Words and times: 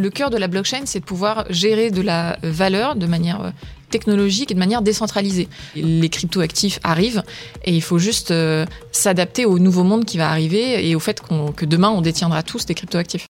le 0.00 0.10
cœur 0.10 0.30
de 0.30 0.36
la 0.36 0.48
blockchain, 0.48 0.82
c'est 0.86 1.00
de 1.00 1.04
pouvoir 1.04 1.44
gérer 1.50 1.90
de 1.90 2.00
la 2.00 2.38
valeur 2.42 2.96
de 2.96 3.06
manière 3.06 3.42
euh, 3.42 3.50
technologique 3.90 4.50
et 4.50 4.54
de 4.54 4.58
manière 4.58 4.82
décentralisée. 4.82 5.48
Les 5.74 6.08
cryptoactifs 6.08 6.80
arrivent 6.82 7.22
et 7.64 7.74
il 7.74 7.82
faut 7.82 7.98
juste 7.98 8.30
euh, 8.30 8.64
s'adapter 8.92 9.44
au 9.44 9.58
nouveau 9.58 9.84
monde 9.84 10.04
qui 10.04 10.18
va 10.18 10.30
arriver 10.30 10.88
et 10.88 10.94
au 10.94 11.00
fait 11.00 11.22
que 11.56 11.64
demain 11.64 11.90
on 11.90 12.00
détiendra 12.00 12.42
tous 12.42 12.66
des 12.66 12.74
cryptoactifs. 12.74 13.26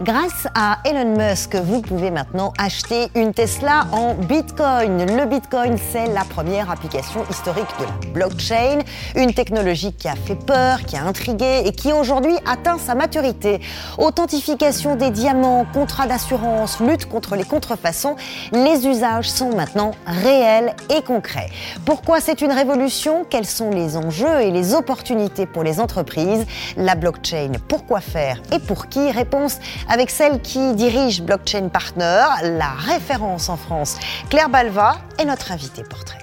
Grâce 0.00 0.46
à 0.54 0.80
Elon 0.84 1.16
Musk, 1.16 1.56
vous 1.56 1.80
pouvez 1.80 2.10
maintenant 2.10 2.52
acheter 2.58 3.08
une 3.14 3.32
Tesla 3.32 3.86
en 3.92 4.12
Bitcoin. 4.12 5.06
Le 5.16 5.24
Bitcoin, 5.24 5.78
c'est 5.90 6.06
la 6.08 6.22
première 6.22 6.70
application 6.70 7.24
historique 7.30 7.64
de 7.80 7.84
la 7.84 8.12
blockchain, 8.12 8.80
une 9.14 9.32
technologie 9.32 9.94
qui 9.94 10.06
a 10.06 10.14
fait 10.14 10.34
peur, 10.34 10.80
qui 10.82 10.98
a 10.98 11.02
intrigué 11.02 11.62
et 11.64 11.72
qui 11.72 11.94
aujourd'hui 11.94 12.34
atteint 12.44 12.76
sa 12.76 12.94
maturité. 12.94 13.62
Authentification 13.96 14.96
des 14.96 15.10
diamants, 15.10 15.64
contrats 15.72 16.06
d'assurance, 16.06 16.78
lutte 16.80 17.08
contre 17.08 17.34
les 17.34 17.44
contrefaçons, 17.44 18.16
les 18.52 18.86
usages 18.86 19.30
sont 19.30 19.56
maintenant 19.56 19.92
réels 20.04 20.76
et 20.94 21.00
concrets. 21.00 21.48
Pourquoi 21.86 22.20
c'est 22.20 22.42
une 22.42 22.52
révolution? 22.52 23.24
Quels 23.30 23.46
sont 23.46 23.70
les 23.70 23.96
enjeux 23.96 24.42
et 24.42 24.50
les 24.50 24.74
opportunités 24.74 25.46
pour 25.46 25.62
les 25.62 25.80
entreprises? 25.80 26.44
La 26.76 26.96
blockchain, 26.96 27.52
pourquoi 27.66 28.02
faire 28.02 28.42
et 28.52 28.58
pour 28.58 28.88
qui? 28.88 29.10
Réponse 29.10 29.58
avec 29.88 30.10
celle 30.10 30.40
qui 30.40 30.74
dirige 30.74 31.22
Blockchain 31.22 31.68
Partner, 31.68 32.24
la 32.42 32.70
référence 32.70 33.48
en 33.48 33.56
France. 33.56 33.96
Claire 34.30 34.48
Balva 34.48 34.96
est 35.18 35.24
notre 35.24 35.52
invitée 35.52 35.82
portrait. 35.82 36.18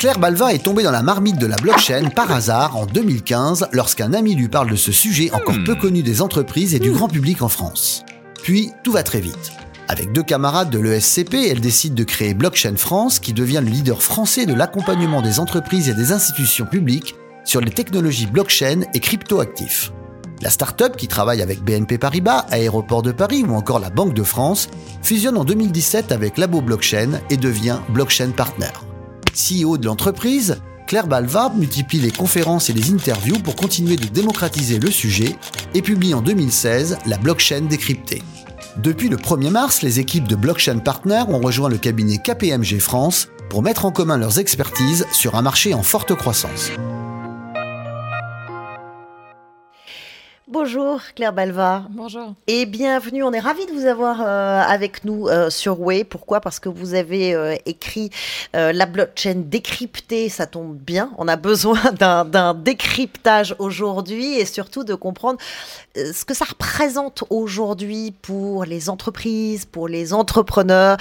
Claire 0.00 0.18
Balva 0.18 0.54
est 0.54 0.64
tombée 0.64 0.82
dans 0.82 0.92
la 0.92 1.02
marmite 1.02 1.38
de 1.38 1.46
la 1.46 1.56
blockchain 1.56 2.08
par 2.08 2.32
hasard 2.32 2.74
en 2.74 2.86
2015 2.86 3.68
lorsqu'un 3.72 4.14
ami 4.14 4.34
lui 4.34 4.48
parle 4.48 4.70
de 4.70 4.76
ce 4.76 4.92
sujet 4.92 5.30
encore 5.32 5.56
peu 5.66 5.74
connu 5.74 6.02
des 6.02 6.22
entreprises 6.22 6.74
et 6.74 6.78
du 6.78 6.90
grand 6.90 7.08
public 7.08 7.42
en 7.42 7.50
France. 7.50 8.02
Puis 8.42 8.70
tout 8.82 8.92
va 8.92 9.02
très 9.02 9.20
vite. 9.20 9.52
Avec 9.88 10.12
deux 10.12 10.22
camarades 10.22 10.70
de 10.70 10.78
l'ESCP, 10.78 11.34
elle 11.50 11.60
décide 11.60 11.94
de 11.94 12.04
créer 12.04 12.32
Blockchain 12.32 12.76
France 12.76 13.18
qui 13.18 13.34
devient 13.34 13.60
le 13.62 13.70
leader 13.70 14.02
français 14.02 14.46
de 14.46 14.54
l'accompagnement 14.54 15.20
des 15.20 15.38
entreprises 15.38 15.90
et 15.90 15.94
des 15.94 16.12
institutions 16.12 16.64
publiques 16.64 17.14
sur 17.44 17.60
les 17.60 17.70
technologies 17.70 18.26
blockchain 18.26 18.82
et 18.94 19.00
cryptoactifs. 19.00 19.92
La 20.42 20.48
start-up 20.48 20.96
qui 20.96 21.06
travaille 21.06 21.42
avec 21.42 21.62
BNP 21.62 21.98
Paribas, 21.98 22.46
Aéroport 22.50 23.02
de 23.02 23.12
Paris 23.12 23.44
ou 23.46 23.54
encore 23.54 23.78
la 23.78 23.90
Banque 23.90 24.14
de 24.14 24.22
France 24.22 24.68
fusionne 25.02 25.36
en 25.36 25.44
2017 25.44 26.12
avec 26.12 26.38
Labo 26.38 26.62
Blockchain 26.62 27.20
et 27.28 27.36
devient 27.36 27.78
Blockchain 27.90 28.30
Partner. 28.30 28.70
CEO 29.34 29.76
de 29.76 29.84
l'entreprise, 29.84 30.56
Claire 30.86 31.06
Balva 31.06 31.52
multiplie 31.54 32.00
les 32.00 32.10
conférences 32.10 32.70
et 32.70 32.72
les 32.72 32.90
interviews 32.90 33.38
pour 33.38 33.54
continuer 33.54 33.96
de 33.96 34.06
démocratiser 34.06 34.78
le 34.78 34.90
sujet 34.90 35.36
et 35.74 35.82
publie 35.82 36.14
en 36.14 36.22
2016 36.22 36.98
la 37.06 37.18
blockchain 37.18 37.66
décryptée. 37.68 38.22
Depuis 38.78 39.10
le 39.10 39.18
1er 39.18 39.50
mars, 39.50 39.82
les 39.82 40.00
équipes 40.00 40.26
de 40.26 40.36
Blockchain 40.36 40.78
Partner 40.78 41.22
ont 41.28 41.40
rejoint 41.40 41.68
le 41.68 41.76
cabinet 41.76 42.16
KPMG 42.16 42.78
France 42.78 43.28
pour 43.50 43.62
mettre 43.62 43.84
en 43.84 43.90
commun 43.90 44.16
leurs 44.16 44.38
expertises 44.38 45.06
sur 45.12 45.34
un 45.34 45.42
marché 45.42 45.74
en 45.74 45.82
forte 45.82 46.14
croissance. 46.14 46.70
Bonjour 50.52 51.00
Claire 51.14 51.32
Balva. 51.32 51.84
Bonjour. 51.90 52.34
Et 52.48 52.66
bienvenue. 52.66 53.22
On 53.22 53.32
est 53.32 53.38
ravis 53.38 53.66
de 53.66 53.70
vous 53.70 53.86
avoir 53.86 54.20
euh, 54.20 54.60
avec 54.60 55.04
nous 55.04 55.28
euh, 55.28 55.48
sur 55.48 55.80
Way. 55.80 56.02
Pourquoi? 56.02 56.40
Parce 56.40 56.58
que 56.58 56.68
vous 56.68 56.94
avez 56.94 57.36
euh, 57.36 57.54
écrit 57.66 58.10
la 58.52 58.86
blockchain 58.86 59.44
décryptée. 59.46 60.28
Ça 60.28 60.46
tombe 60.46 60.76
bien. 60.76 61.12
On 61.18 61.28
a 61.28 61.36
besoin 61.36 61.78
d'un 61.92 62.54
décryptage 62.54 63.54
aujourd'hui 63.60 64.40
et 64.40 64.44
surtout 64.44 64.82
de 64.82 64.96
comprendre 64.96 65.38
ce 65.94 66.24
que 66.24 66.34
ça 66.34 66.46
représente 66.46 67.22
aujourd'hui 67.30 68.12
pour 68.22 68.64
les 68.64 68.90
entreprises, 68.90 69.66
pour 69.66 69.86
les 69.86 70.12
entrepreneurs. 70.12 70.96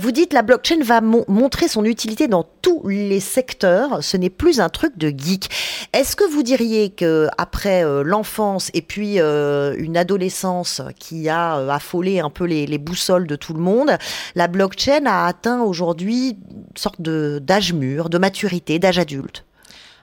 vous 0.00 0.12
dites 0.12 0.32
la 0.32 0.42
blockchain 0.42 0.82
va 0.82 1.00
montrer 1.00 1.66
son 1.66 1.84
utilité 1.84 2.28
dans 2.28 2.46
tous 2.62 2.86
les 2.86 3.20
secteurs. 3.20 4.04
Ce 4.04 4.16
n'est 4.16 4.30
plus 4.30 4.60
un 4.60 4.68
truc 4.68 4.96
de 4.96 5.08
geek. 5.08 5.50
Est-ce 5.92 6.14
que 6.14 6.24
vous 6.30 6.44
diriez 6.44 6.90
que 6.90 7.26
après 7.36 7.82
l'enfance 8.04 8.70
et 8.76 8.82
puis 8.82 9.20
euh, 9.20 9.74
une 9.78 9.96
adolescence 9.96 10.82
qui 10.98 11.30
a 11.30 11.56
euh, 11.56 11.70
affolé 11.70 12.20
un 12.20 12.28
peu 12.28 12.44
les, 12.44 12.78
boussoles 12.78 13.26
de 13.26 13.34
tout 13.34 13.54
le 13.54 13.60
monde, 13.60 13.96
la 14.34 14.48
blockchain 14.48 15.06
a 15.06 15.26
atteint 15.26 15.62
aujourd'hui 15.62 16.36
une 16.50 16.76
sorte 16.76 17.00
d'âge 17.00 17.72
mûr, 17.72 18.10
de 18.10 18.18
maturité, 18.18 18.78
d'âge 18.78 18.98
adulte. 18.98 19.44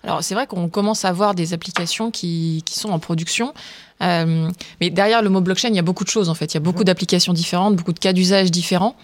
Alors 0.03 0.23
c'est 0.23 0.33
vrai 0.33 0.47
qu'on 0.47 0.69
commence 0.69 1.05
à 1.05 1.11
voir 1.11 1.35
des 1.35 1.53
applications 1.53 2.09
qui, 2.09 2.63
qui 2.65 2.79
sont 2.79 2.89
en 2.89 2.97
production. 2.97 3.53
Euh, 4.03 4.49
mais 4.81 4.89
derrière 4.89 5.21
le 5.21 5.29
mot 5.29 5.41
blockchain, 5.41 5.69
il 5.69 5.75
y 5.75 5.79
a 5.79 5.83
beaucoup 5.83 6.03
de 6.03 6.09
choses 6.09 6.29
en 6.29 6.33
fait. 6.33 6.53
Il 6.53 6.55
y 6.55 6.57
a 6.57 6.59
beaucoup 6.59 6.81
mmh. 6.81 6.85
d'applications 6.85 7.33
différentes, 7.33 7.75
beaucoup 7.75 7.93
de 7.93 7.99
cas 7.99 8.13
d'usage 8.13 8.51
différents. 8.51 8.95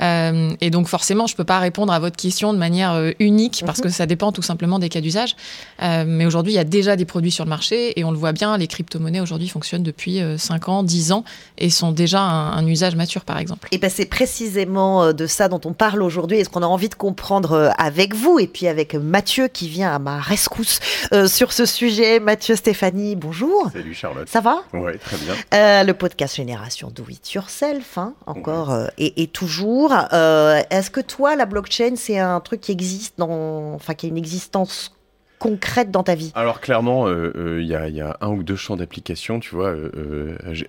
Euh, 0.00 0.54
et 0.60 0.70
donc 0.70 0.88
forcément, 0.88 1.26
je 1.26 1.34
peux 1.34 1.44
pas 1.44 1.58
répondre 1.58 1.92
à 1.92 1.98
votre 1.98 2.16
question 2.16 2.52
de 2.52 2.58
manière 2.58 2.92
euh, 2.92 3.10
unique 3.18 3.62
parce 3.66 3.78
mmh. 3.78 3.82
que 3.82 3.88
ça 3.88 4.06
dépend 4.06 4.32
tout 4.32 4.42
simplement 4.42 4.78
des 4.78 4.88
cas 4.88 5.00
d'usage. 5.00 5.36
mais 5.80 6.26
aujourd'hui, 6.26 6.52
il 6.52 6.56
y 6.56 6.60
a 6.60 6.64
déjà 6.64 6.96
des 6.96 7.04
produits 7.04 7.30
sur 7.30 7.44
le 7.44 7.50
marché 7.50 7.98
et 7.98 8.04
on 8.04 8.10
le 8.10 8.16
voit 8.16 8.32
bien, 8.32 8.56
les 8.56 8.66
crypto-monnaies 8.66 9.20
aujourd'hui 9.20 9.48
fonctionnent 9.48 9.82
depuis 9.82 10.20
5 10.36 10.68
ans, 10.68 10.82
10 10.82 11.12
ans 11.12 11.24
et 11.58 11.70
sont 11.70 11.92
déjà 11.92 12.20
un, 12.20 12.66
usage 12.66 12.96
mature 12.96 13.24
par 13.24 13.38
exemple. 13.38 13.68
Et 13.72 13.78
ben 13.78 13.88
c'est 13.90 14.06
précisément 14.06 15.12
de 15.12 15.26
ça 15.26 15.48
dont 15.48 15.60
on 15.64 15.72
parle 15.72 16.02
aujourd'hui 16.02 16.38
et 16.38 16.44
ce 16.44 16.48
qu'on 16.48 16.62
a 16.62 16.66
envie 16.66 16.88
de 16.88 16.94
comprendre 16.94 17.72
avec 17.78 18.14
vous 18.14 18.38
et 18.38 18.46
puis 18.46 18.66
avec 18.66 18.94
Mathieu 18.94 19.48
qui 19.48 19.68
vient 19.68 19.94
à 19.94 19.98
ma 19.98 20.20
rescousse 20.20 20.80
sur 21.26 21.52
ce 21.52 21.64
sujet. 21.64 22.20
Mathieu 22.20 22.56
Stéphanie, 22.56 23.16
bonjour. 23.16 23.70
Salut 23.72 23.94
Charlotte. 23.94 24.28
Ça 24.28 24.40
va 24.40 24.47
oui, 24.72 24.98
très 24.98 25.16
bien. 25.16 25.34
Euh, 25.54 25.84
le 25.84 25.94
podcast 25.94 26.36
Génération 26.36 26.90
Do 26.94 27.04
It 27.08 27.32
Yourself, 27.32 27.98
hein, 27.98 28.14
encore 28.26 28.72
euh, 28.72 28.86
et, 28.98 29.26
toujours. 29.28 29.94
Euh, 30.12 30.60
est-ce 30.70 30.90
que 30.90 31.00
toi, 31.00 31.36
la 31.36 31.46
blockchain, 31.46 31.96
c'est 31.96 32.18
un 32.18 32.40
truc 32.40 32.60
qui 32.60 32.72
existe 32.72 33.18
dans, 33.18 33.74
enfin, 33.74 33.94
qui 33.94 34.06
a 34.06 34.08
une 34.08 34.18
existence 34.18 34.94
concrète 35.38 35.90
dans 35.90 36.02
ta 36.02 36.14
vie? 36.14 36.32
Alors 36.34 36.60
clairement, 36.60 37.08
il 37.08 37.66
y, 37.66 37.74
a 37.74 38.16
un 38.20 38.28
ou 38.28 38.42
deux 38.42 38.56
champs 38.56 38.76
d'application, 38.76 39.40
tu 39.40 39.54
vois. 39.54 39.74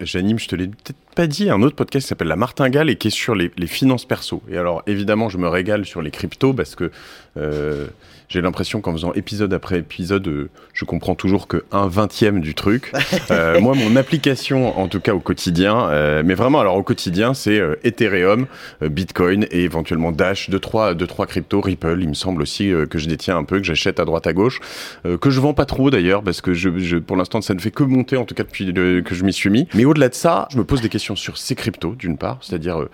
J'anime, 0.02 0.40
je 0.40 0.48
te 0.48 0.56
l'ai 0.56 0.68
peut-être 0.68 0.98
pas 1.20 1.28
dit, 1.28 1.50
un 1.50 1.62
autre 1.64 1.76
podcast 1.76 2.06
qui 2.06 2.08
s'appelle 2.08 2.30
La 2.30 2.38
Martingale 2.38 2.90
et 2.90 2.96
qui 2.96 3.10
est 3.10 3.12
sur 3.12 3.36
les, 3.36 3.52
les, 3.58 3.68
finances 3.68 4.06
perso. 4.06 4.42
Et 4.50 4.58
alors 4.58 4.84
évidemment, 4.88 5.28
je 5.28 5.38
me 5.38 5.50
régale 5.50 5.86
sur 5.86 6.02
les 6.02 6.12
cryptos 6.12 6.54
parce 6.54 6.76
que 6.76 6.92
j'ai 8.30 8.42
l'impression 8.42 8.80
qu'en 8.80 8.92
faisant 8.92 9.12
épisode 9.14 9.54
après 9.56 9.80
épisode, 9.80 10.28
euh, 10.28 10.50
je 10.74 10.86
comprends 10.86 11.16
toujours 11.16 11.48
que 11.48 11.64
un 11.72 11.88
vingtième 11.88 12.42
du 12.42 12.54
truc. 12.54 12.94
Euh, 13.32 13.60
moi, 13.60 13.76
mon 13.76 13.96
application, 13.96 14.80
en 14.80 14.88
tout 14.88 15.00
cas 15.00 15.14
au 15.14 15.20
quotidien, 15.20 15.90
euh, 15.90 16.24
mais 16.26 16.34
vraiment, 16.34 16.60
alors 16.60 16.76
au 16.76 16.84
quotidien, 16.84 17.34
c'est 17.34 17.62
Ethereum, 17.84 18.48
Bitcoin 18.82 19.46
et 19.52 19.64
éventuellement 19.64 20.12
Dash, 20.12 20.50
deux 20.50 20.60
trois, 20.60 20.94
deux 20.94 21.06
trois 21.06 21.28
cryptos, 21.28 21.62
Ripple, 21.62 21.98
il 22.02 22.10
me 22.10 22.14
semble 22.14 22.42
aussi 22.42 22.72
que 22.90 22.98
je 22.98 23.08
détiens 23.08 23.38
un 23.38 23.44
peu, 23.44 23.60
que 23.60 23.66
j'achète 23.66 24.00
à 24.00 24.06
droite 24.06 24.26
à 24.28 24.34
gauche, 24.34 24.60
que 25.04 25.30
je 25.30 25.40
vends 25.40 25.54
pas 25.54 25.66
trop 25.66 25.90
d'ailleurs 25.90 26.24
parce 26.24 26.42
que 26.42 26.54
je, 26.54 26.78
je, 26.78 26.98
pour 26.98 27.18
l'instant, 27.18 27.42
ça 27.42 27.54
ne 27.54 27.60
fait 27.60 27.72
que 27.72 27.84
monter, 27.84 28.18
en 28.18 28.26
tout 28.26 28.36
cas 28.36 28.44
depuis 28.44 28.74
que 28.74 29.16
je 29.16 29.24
m'y 29.24 29.34
suis 29.34 29.50
mis. 29.50 29.68
Mais 29.74 29.86
au-delà 29.86 30.10
de 30.10 30.16
ça, 30.16 30.48
je 30.52 30.58
me 30.58 30.64
pose 30.64 30.82
des 30.82 30.90
questions 30.90 31.09
sur 31.16 31.38
ces 31.38 31.56
cryptos, 31.56 31.96
d'une 31.96 32.18
part, 32.18 32.40
c'est-à-dire 32.42 32.88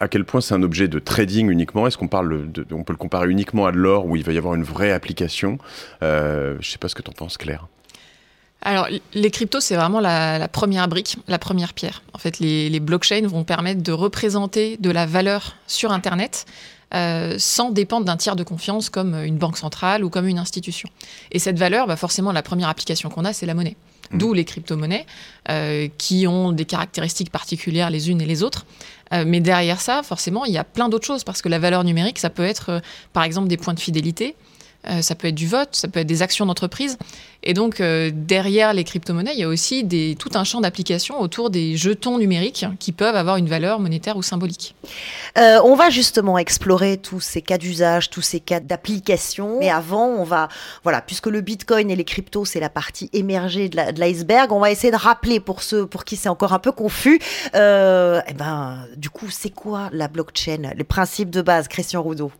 à 0.00 0.08
quel 0.08 0.24
point 0.24 0.40
c'est 0.40 0.54
un 0.54 0.62
objet 0.62 0.88
de 0.88 0.98
trading 0.98 1.48
uniquement 1.48 1.86
Est-ce 1.86 1.96
qu'on 1.96 2.08
parle 2.08 2.48
on 2.72 2.82
peut 2.82 2.92
le 2.92 2.98
comparer 2.98 3.28
uniquement 3.28 3.66
à 3.66 3.72
de 3.72 3.76
l'or 3.76 4.06
où 4.06 4.16
il 4.16 4.24
va 4.24 4.32
y 4.32 4.38
avoir 4.38 4.54
une 4.54 4.64
vraie 4.64 4.92
application 4.92 5.58
euh, 6.02 6.56
Je 6.60 6.70
sais 6.70 6.78
pas 6.78 6.88
ce 6.88 6.94
que 6.94 7.02
tu 7.02 7.10
en 7.10 7.14
penses, 7.14 7.38
Claire. 7.38 7.66
Alors, 8.62 8.88
les 9.12 9.30
cryptos, 9.30 9.60
c'est 9.60 9.76
vraiment 9.76 10.00
la, 10.00 10.48
première 10.48 10.88
brique, 10.88 11.18
la 11.28 11.38
première 11.38 11.74
pierre. 11.74 12.02
En 12.14 12.18
fait, 12.18 12.38
les, 12.38 12.80
blockchains 12.80 13.26
vont 13.26 13.44
permettre 13.44 13.82
de 13.82 13.92
représenter 13.92 14.78
de 14.78 14.90
la 14.90 15.04
valeur 15.04 15.56
sur 15.66 15.92
Internet 15.92 16.46
euh, 16.94 17.36
sans 17.38 17.70
dépendre 17.70 18.06
d'un 18.06 18.16
tiers 18.16 18.36
de 18.36 18.44
confiance 18.44 18.88
comme 18.88 19.14
une 19.14 19.36
banque 19.36 19.58
centrale 19.58 20.02
ou 20.02 20.08
comme 20.08 20.26
une 20.26 20.38
institution. 20.38 20.88
Et 21.30 21.38
cette 21.38 21.58
valeur, 21.58 21.86
bah 21.86 21.96
forcément, 21.96 22.32
la 22.32 22.42
première 22.42 22.68
application 22.68 23.10
qu'on 23.10 23.26
a, 23.26 23.34
c'est 23.34 23.46
la 23.46 23.54
monnaie. 23.54 23.76
Mmh. 24.10 24.18
D'où 24.18 24.32
les 24.32 24.44
crypto-monnaies, 24.44 25.06
euh, 25.50 25.88
qui 25.98 26.26
ont 26.26 26.52
des 26.52 26.64
caractéristiques 26.64 27.30
particulières 27.30 27.90
les 27.90 28.10
unes 28.10 28.20
et 28.20 28.26
les 28.26 28.42
autres. 28.42 28.66
Euh, 29.12 29.24
mais 29.26 29.40
derrière 29.40 29.80
ça, 29.80 30.02
forcément, 30.02 30.44
il 30.44 30.52
y 30.52 30.58
a 30.58 30.64
plein 30.64 30.88
d'autres 30.88 31.06
choses, 31.06 31.24
parce 31.24 31.42
que 31.42 31.48
la 31.48 31.58
valeur 31.58 31.84
numérique, 31.84 32.18
ça 32.18 32.30
peut 32.30 32.44
être, 32.44 32.70
euh, 32.70 32.80
par 33.12 33.24
exemple, 33.24 33.48
des 33.48 33.56
points 33.56 33.74
de 33.74 33.80
fidélité, 33.80 34.34
euh, 34.88 35.02
ça 35.02 35.14
peut 35.14 35.28
être 35.28 35.34
du 35.34 35.46
vote, 35.46 35.70
ça 35.72 35.88
peut 35.88 36.00
être 36.00 36.06
des 36.06 36.22
actions 36.22 36.46
d'entreprise. 36.46 36.98
Et 37.42 37.52
donc, 37.52 37.80
euh, 37.80 38.10
derrière 38.12 38.72
les 38.72 38.84
crypto-monnaies, 38.84 39.32
il 39.34 39.40
y 39.40 39.44
a 39.44 39.48
aussi 39.48 39.86
tout 40.18 40.30
un 40.34 40.44
champ 40.44 40.60
d'application 40.60 41.20
autour 41.20 41.50
des 41.50 41.76
jetons 41.76 42.18
numériques 42.18 42.64
qui 42.80 42.92
peuvent 42.92 43.16
avoir 43.16 43.36
une 43.36 43.48
valeur 43.48 43.80
monétaire 43.80 44.16
ou 44.16 44.22
symbolique. 44.22 44.74
Euh, 45.36 45.60
on 45.62 45.74
va 45.74 45.90
justement 45.90 46.38
explorer 46.38 46.96
tous 46.96 47.20
ces 47.20 47.42
cas 47.42 47.58
d'usage, 47.58 48.08
tous 48.08 48.22
ces 48.22 48.40
cas 48.40 48.60
d'application. 48.60 49.58
Mais 49.60 49.70
avant, 49.70 50.06
on 50.06 50.24
va, 50.24 50.48
voilà, 50.82 51.02
puisque 51.02 51.26
le 51.26 51.42
Bitcoin 51.42 51.90
et 51.90 51.96
les 51.96 52.04
cryptos, 52.04 52.46
c'est 52.46 52.60
la 52.60 52.70
partie 52.70 53.10
émergée 53.12 53.68
de 53.68 54.00
l'iceberg, 54.00 54.52
on 54.52 54.60
va 54.60 54.70
essayer 54.70 54.90
de 54.90 54.96
rappeler 54.96 55.40
pour 55.40 55.62
ceux 55.62 55.86
pour 55.86 56.04
qui 56.04 56.16
c'est 56.16 56.30
encore 56.30 56.54
un 56.54 56.58
peu 56.58 56.72
confus. 56.72 57.20
Eh 57.54 57.58
ben, 58.34 58.86
du 58.96 59.10
coup, 59.10 59.28
c'est 59.30 59.50
quoi 59.50 59.90
la 59.92 60.08
blockchain? 60.08 60.72
Les 60.76 60.84
principes 60.84 61.30
de 61.30 61.42
base, 61.42 61.68
Christian 61.68 62.02
Roudot 62.02 62.32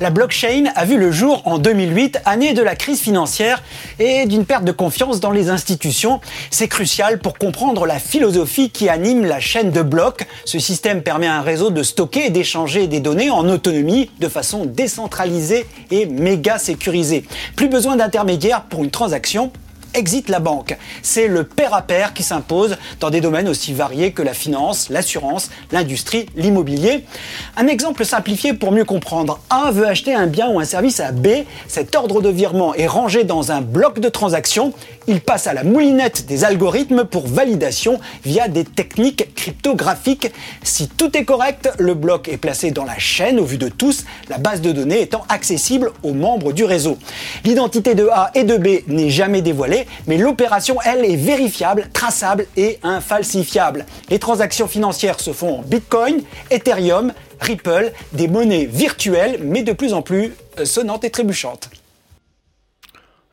La 0.00 0.10
blockchain 0.10 0.66
a 0.76 0.84
vu 0.84 0.96
le 0.96 1.10
jour 1.10 1.42
en 1.44 1.58
2008, 1.58 2.20
année 2.24 2.54
de 2.54 2.62
la 2.62 2.76
crise 2.76 3.00
financière 3.00 3.64
et 3.98 4.26
d'une 4.26 4.44
perte 4.44 4.62
de 4.62 4.70
confiance 4.70 5.18
dans 5.18 5.32
les 5.32 5.50
institutions. 5.50 6.20
C'est 6.52 6.68
crucial 6.68 7.18
pour 7.18 7.36
comprendre 7.36 7.84
la 7.84 7.98
philosophie 7.98 8.70
qui 8.70 8.88
anime 8.88 9.24
la 9.24 9.40
chaîne 9.40 9.72
de 9.72 9.82
blocs. 9.82 10.24
Ce 10.44 10.60
système 10.60 11.02
permet 11.02 11.26
à 11.26 11.34
un 11.34 11.42
réseau 11.42 11.70
de 11.70 11.82
stocker 11.82 12.26
et 12.26 12.30
d'échanger 12.30 12.86
des 12.86 13.00
données 13.00 13.30
en 13.30 13.48
autonomie 13.48 14.08
de 14.20 14.28
façon 14.28 14.66
décentralisée 14.66 15.66
et 15.90 16.06
méga 16.06 16.58
sécurisée. 16.58 17.24
Plus 17.56 17.68
besoin 17.68 17.96
d'intermédiaires 17.96 18.62
pour 18.62 18.84
une 18.84 18.92
transaction 18.92 19.50
exit 19.98 20.28
la 20.28 20.38
banque. 20.38 20.76
C'est 21.02 21.28
le 21.28 21.44
pair 21.44 21.74
à 21.74 21.82
pair 21.82 22.14
qui 22.14 22.22
s'impose 22.22 22.76
dans 23.00 23.10
des 23.10 23.20
domaines 23.20 23.48
aussi 23.48 23.74
variés 23.74 24.12
que 24.12 24.22
la 24.22 24.32
finance, 24.32 24.88
l'assurance, 24.88 25.50
l'industrie, 25.72 26.26
l'immobilier. 26.36 27.04
Un 27.56 27.66
exemple 27.66 28.04
simplifié 28.04 28.54
pour 28.54 28.72
mieux 28.72 28.84
comprendre. 28.84 29.40
A 29.50 29.70
veut 29.72 29.86
acheter 29.86 30.14
un 30.14 30.26
bien 30.26 30.48
ou 30.48 30.60
un 30.60 30.64
service 30.64 31.00
à 31.00 31.12
B. 31.12 31.28
Cet 31.66 31.96
ordre 31.96 32.22
de 32.22 32.28
virement 32.28 32.74
est 32.74 32.86
rangé 32.86 33.24
dans 33.24 33.50
un 33.50 33.60
bloc 33.60 33.98
de 33.98 34.08
transactions. 34.08 34.72
Il 35.08 35.20
passe 35.20 35.46
à 35.46 35.54
la 35.54 35.64
moulinette 35.64 36.26
des 36.26 36.44
algorithmes 36.44 37.04
pour 37.04 37.26
validation 37.26 37.98
via 38.24 38.46
des 38.46 38.64
techniques 38.64 39.34
cryptographiques. 39.34 40.30
Si 40.62 40.88
tout 40.88 41.16
est 41.16 41.24
correct, 41.24 41.70
le 41.78 41.94
bloc 41.94 42.28
est 42.28 42.36
placé 42.36 42.70
dans 42.70 42.84
la 42.84 42.98
chaîne 42.98 43.40
au 43.40 43.44
vu 43.44 43.58
de 43.58 43.68
tous, 43.68 44.04
la 44.28 44.38
base 44.38 44.60
de 44.60 44.70
données 44.70 45.00
étant 45.00 45.24
accessible 45.28 45.90
aux 46.04 46.14
membres 46.14 46.52
du 46.52 46.64
réseau. 46.64 46.98
L'identité 47.44 47.96
de 47.96 48.06
A 48.12 48.30
et 48.34 48.44
de 48.44 48.56
B 48.56 48.86
n'est 48.86 49.10
jamais 49.10 49.42
dévoilée 49.42 49.87
mais 50.06 50.16
l'opération, 50.16 50.76
elle, 50.84 51.04
est 51.04 51.16
vérifiable, 51.16 51.88
traçable 51.92 52.46
et 52.56 52.78
infalsifiable. 52.82 53.86
Les 54.10 54.18
transactions 54.18 54.68
financières 54.68 55.20
se 55.20 55.32
font 55.32 55.60
en 55.60 55.62
Bitcoin, 55.62 56.22
Ethereum, 56.50 57.12
Ripple, 57.40 57.92
des 58.12 58.28
monnaies 58.28 58.66
virtuelles, 58.66 59.40
mais 59.42 59.62
de 59.62 59.72
plus 59.72 59.92
en 59.92 60.02
plus 60.02 60.32
euh, 60.58 60.64
sonnantes 60.64 61.04
et 61.04 61.10
trébuchantes. 61.10 61.70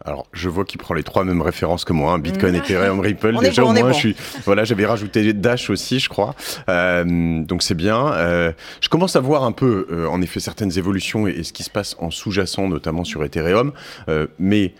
Alors, 0.07 0.28
je 0.34 0.50
vois 0.50 0.66
qu'il 0.66 0.80
prend 0.80 0.94
les 0.94 1.02
trois 1.02 1.24
mêmes 1.24 1.42
références 1.42 1.84
que 1.84 1.92
moi, 1.92 2.13
hein, 2.13 2.19
Bitcoin, 2.19 2.54
mm. 2.54 2.58
Ethereum, 2.58 3.00
Ripple. 3.00 3.40
Déjà, 3.40 3.63
au 3.63 3.74
moins, 3.74 3.92
je 3.92 3.98
suis. 3.98 4.16
Voilà, 4.46 4.63
j'avais 4.63 4.86
rajouté 4.86 5.34
Dash 5.34 5.72
aussi, 5.72 6.00
je 6.00 6.10
crois. 6.10 6.36
Euh, 6.69 7.44
donc, 7.44 7.63
c'est 7.63 7.74
bien. 7.74 8.13
Euh, 8.13 8.51
je 8.81 8.90
commence 8.90 9.16
à 9.16 9.19
voir 9.19 9.44
un 9.44 9.51
peu, 9.51 10.08
en 10.08 10.22
effet, 10.22 10.40
certaines 10.40 10.78
évolutions 10.78 11.28
et, 11.28 11.31
et, 11.31 11.44
ce 11.44 11.54
qui 11.54 11.63
se 11.63 11.72
passe 11.72 11.96
en 11.98 12.12
sous-jacent, 12.12 12.68
notamment 12.68 13.04
sur 13.04 13.24
Ethereum. 13.24 13.72
mais 14.38 14.74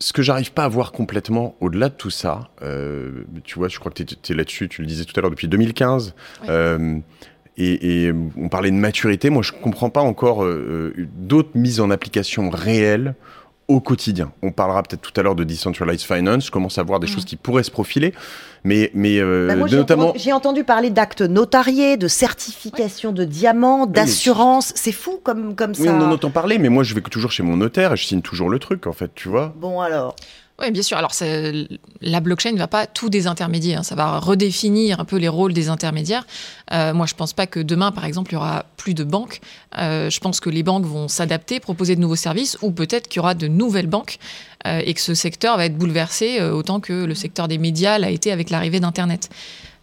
ce 0.00 0.12
que 0.12 0.22
j'arrive 0.22 0.52
pas 0.52 0.64
à 0.64 0.68
voir 0.68 0.92
complètement 0.92 1.56
au-delà 1.60 1.88
de 1.88 1.94
tout 1.94 2.10
ça, 2.10 2.50
euh, 2.62 3.24
tu 3.44 3.58
vois, 3.58 3.68
je 3.68 3.78
crois 3.78 3.90
que 3.90 4.02
tu 4.02 4.32
es, 4.32 4.36
là-dessus, 4.36 4.68
tu 4.68 4.82
le 4.82 4.86
disais 4.86 5.04
tout 5.04 5.12
à 5.16 5.20
l'heure 5.20 5.30
depuis 5.30 5.48
2015. 5.48 6.14
Euh, 6.48 6.98
et, 7.60 8.12
on 8.36 8.48
parlait 8.48 8.70
de 8.70 8.76
maturité. 8.76 9.30
Moi, 9.30 9.42
je 9.42 9.52
comprends 9.52 9.90
pas 9.90 10.00
encore 10.00 10.44
euh, 10.44 10.94
d'autres 11.16 11.56
mises 11.56 11.80
en 11.80 11.90
application 11.90 12.50
réelles 12.50 13.16
au 13.68 13.80
quotidien. 13.80 14.32
On 14.42 14.50
parlera 14.50 14.82
peut-être 14.82 15.02
tout 15.02 15.18
à 15.20 15.22
l'heure 15.22 15.34
de 15.34 15.44
decentralized 15.44 16.06
finance. 16.06 16.46
Je 16.46 16.50
commence 16.50 16.78
à 16.78 16.82
voir 16.82 17.00
des 17.00 17.06
mm. 17.06 17.10
choses 17.10 17.24
qui 17.24 17.36
pourraient 17.36 17.62
se 17.62 17.70
profiler, 17.70 18.14
mais, 18.64 18.90
mais 18.94 19.20
bah, 19.20 19.54
notamment. 19.54 20.12
J'ai 20.16 20.32
entendu 20.32 20.64
parler 20.64 20.90
d'actes 20.90 21.20
notariés, 21.20 21.96
de 21.96 22.08
certification 22.08 23.12
de 23.12 23.24
diamants, 23.24 23.86
d'assurance. 23.86 24.72
C'est 24.74 24.92
fou 24.92 25.20
comme, 25.22 25.54
comme 25.54 25.74
ça. 25.74 25.82
Oui, 25.82 25.88
on 25.90 26.00
en 26.00 26.10
entend 26.10 26.30
parler, 26.30 26.58
mais 26.58 26.70
moi, 26.70 26.82
je 26.82 26.94
vais 26.94 27.02
toujours 27.02 27.30
chez 27.30 27.42
mon 27.42 27.56
notaire 27.56 27.92
et 27.92 27.96
je 27.96 28.06
signe 28.06 28.22
toujours 28.22 28.48
le 28.48 28.58
truc, 28.58 28.86
en 28.86 28.92
fait, 28.92 29.10
tu 29.14 29.28
vois. 29.28 29.54
Bon, 29.56 29.80
alors. 29.80 30.16
Oui, 30.60 30.72
bien 30.72 30.82
sûr. 30.82 30.96
Alors, 30.96 31.12
la 32.00 32.20
blockchain 32.20 32.50
ne 32.50 32.58
va 32.58 32.66
pas 32.66 32.86
tout 32.86 33.08
désintermédier. 33.08 33.76
Hein. 33.76 33.84
Ça 33.84 33.94
va 33.94 34.18
redéfinir 34.18 34.98
un 34.98 35.04
peu 35.04 35.16
les 35.16 35.28
rôles 35.28 35.52
des 35.52 35.68
intermédiaires. 35.68 36.26
Euh, 36.72 36.92
moi, 36.92 37.06
je 37.06 37.14
ne 37.14 37.18
pense 37.18 37.32
pas 37.32 37.46
que 37.46 37.60
demain, 37.60 37.92
par 37.92 38.04
exemple, 38.04 38.32
il 38.32 38.34
y 38.34 38.38
aura 38.38 38.64
plus 38.76 38.94
de 38.94 39.04
banques. 39.04 39.40
Euh, 39.78 40.10
je 40.10 40.18
pense 40.18 40.40
que 40.40 40.50
les 40.50 40.64
banques 40.64 40.84
vont 40.84 41.06
s'adapter, 41.06 41.60
proposer 41.60 41.94
de 41.94 42.00
nouveaux 42.00 42.16
services, 42.16 42.58
ou 42.60 42.72
peut-être 42.72 43.06
qu'il 43.06 43.18
y 43.18 43.20
aura 43.20 43.34
de 43.34 43.46
nouvelles 43.46 43.86
banques 43.86 44.18
euh, 44.66 44.82
et 44.84 44.94
que 44.94 45.00
ce 45.00 45.14
secteur 45.14 45.56
va 45.58 45.66
être 45.66 45.78
bouleversé 45.78 46.42
autant 46.42 46.80
que 46.80 47.04
le 47.04 47.14
secteur 47.14 47.46
des 47.46 47.58
médias 47.58 47.98
l'a 47.98 48.10
été 48.10 48.32
avec 48.32 48.50
l'arrivée 48.50 48.80
d'Internet. 48.80 49.30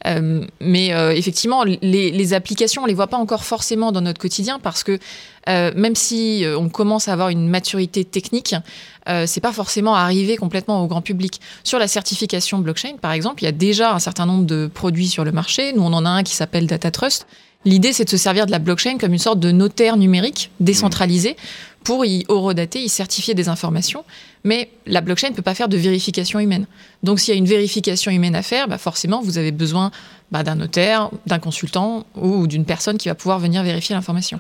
Euh, 0.05 0.45
mais 0.59 0.93
euh, 0.93 1.11
effectivement, 1.11 1.63
les, 1.63 2.33
applications, 2.33 2.83
on 2.83 2.85
les 2.85 2.93
voit 2.93 3.07
pas 3.07 3.17
encore 3.17 3.43
forcément 3.43 3.91
dans 3.91 4.01
notre 4.01 4.19
quotidien 4.19 4.59
parce 4.59 4.83
que 4.83 4.99
euh, 5.47 5.71
même 5.75 5.95
si 5.95 6.43
on 6.57 6.69
commence 6.69 7.07
à 7.07 7.13
avoir 7.13 7.29
une 7.29 7.47
maturité 7.47 8.03
technique, 8.03 8.55
c'est 9.25 9.41
pas 9.41 9.51
forcément 9.51 9.95
arrivé 9.95 10.35
complètement 10.37 10.81
au 10.81 10.87
grand 10.87 11.01
public. 11.01 11.39
Sur 11.63 11.77
la 11.77 11.87
certification 11.87 12.57
blockchain, 12.57 12.97
par 12.99 13.11
exemple, 13.11 13.43
il 13.43 13.45
y 13.45 13.49
a 13.49 13.51
déjà 13.51 13.93
un 13.93 13.99
certain 13.99 14.25
nombre 14.25 14.45
de 14.45 14.67
produits 14.67 15.07
sur 15.07 15.23
le 15.23 15.31
marché. 15.31 15.73
Nous, 15.73 15.83
on 15.83 15.93
en 15.93 16.05
a 16.05 16.09
un 16.09 16.23
qui 16.23 16.33
s'appelle 16.33 16.65
Data 16.65 16.89
Trust. 16.89 17.27
L'idée, 17.65 17.93
c'est 17.93 18.05
de 18.05 18.09
se 18.09 18.17
servir 18.17 18.45
de 18.45 18.51
la 18.51 18.59
blockchain 18.59 18.97
comme 18.99 19.13
une 19.13 19.19
sorte 19.19 19.39
de 19.39 19.51
notaire 19.51 19.97
numérique 19.97 20.51
décentralisé 20.59 21.35
pour 21.83 22.05
y 22.05 22.23
horodater, 22.27 22.79
y 22.79 22.89
certifier 22.89 23.33
des 23.33 23.49
informations. 23.49 24.05
Mais 24.43 24.69
la 24.85 25.01
blockchain 25.01 25.29
ne 25.29 25.35
peut 25.35 25.41
pas 25.41 25.55
faire 25.55 25.67
de 25.67 25.77
vérification 25.77 26.39
humaine. 26.39 26.67
Donc 27.03 27.19
s'il 27.19 27.33
y 27.33 27.35
a 27.35 27.37
une 27.37 27.47
vérification 27.47 28.11
humaine 28.11 28.35
à 28.35 28.43
faire, 28.43 28.67
bah 28.67 28.77
forcément, 28.77 29.21
vous 29.21 29.39
avez 29.39 29.51
besoin 29.51 29.91
bah, 30.31 30.43
d'un 30.43 30.55
notaire, 30.55 31.09
d'un 31.25 31.39
consultant 31.39 32.05
ou 32.15 32.45
d'une 32.45 32.65
personne 32.65 32.97
qui 32.97 33.07
va 33.07 33.15
pouvoir 33.15 33.39
venir 33.39 33.63
vérifier 33.63 33.95
l'information. 33.95 34.39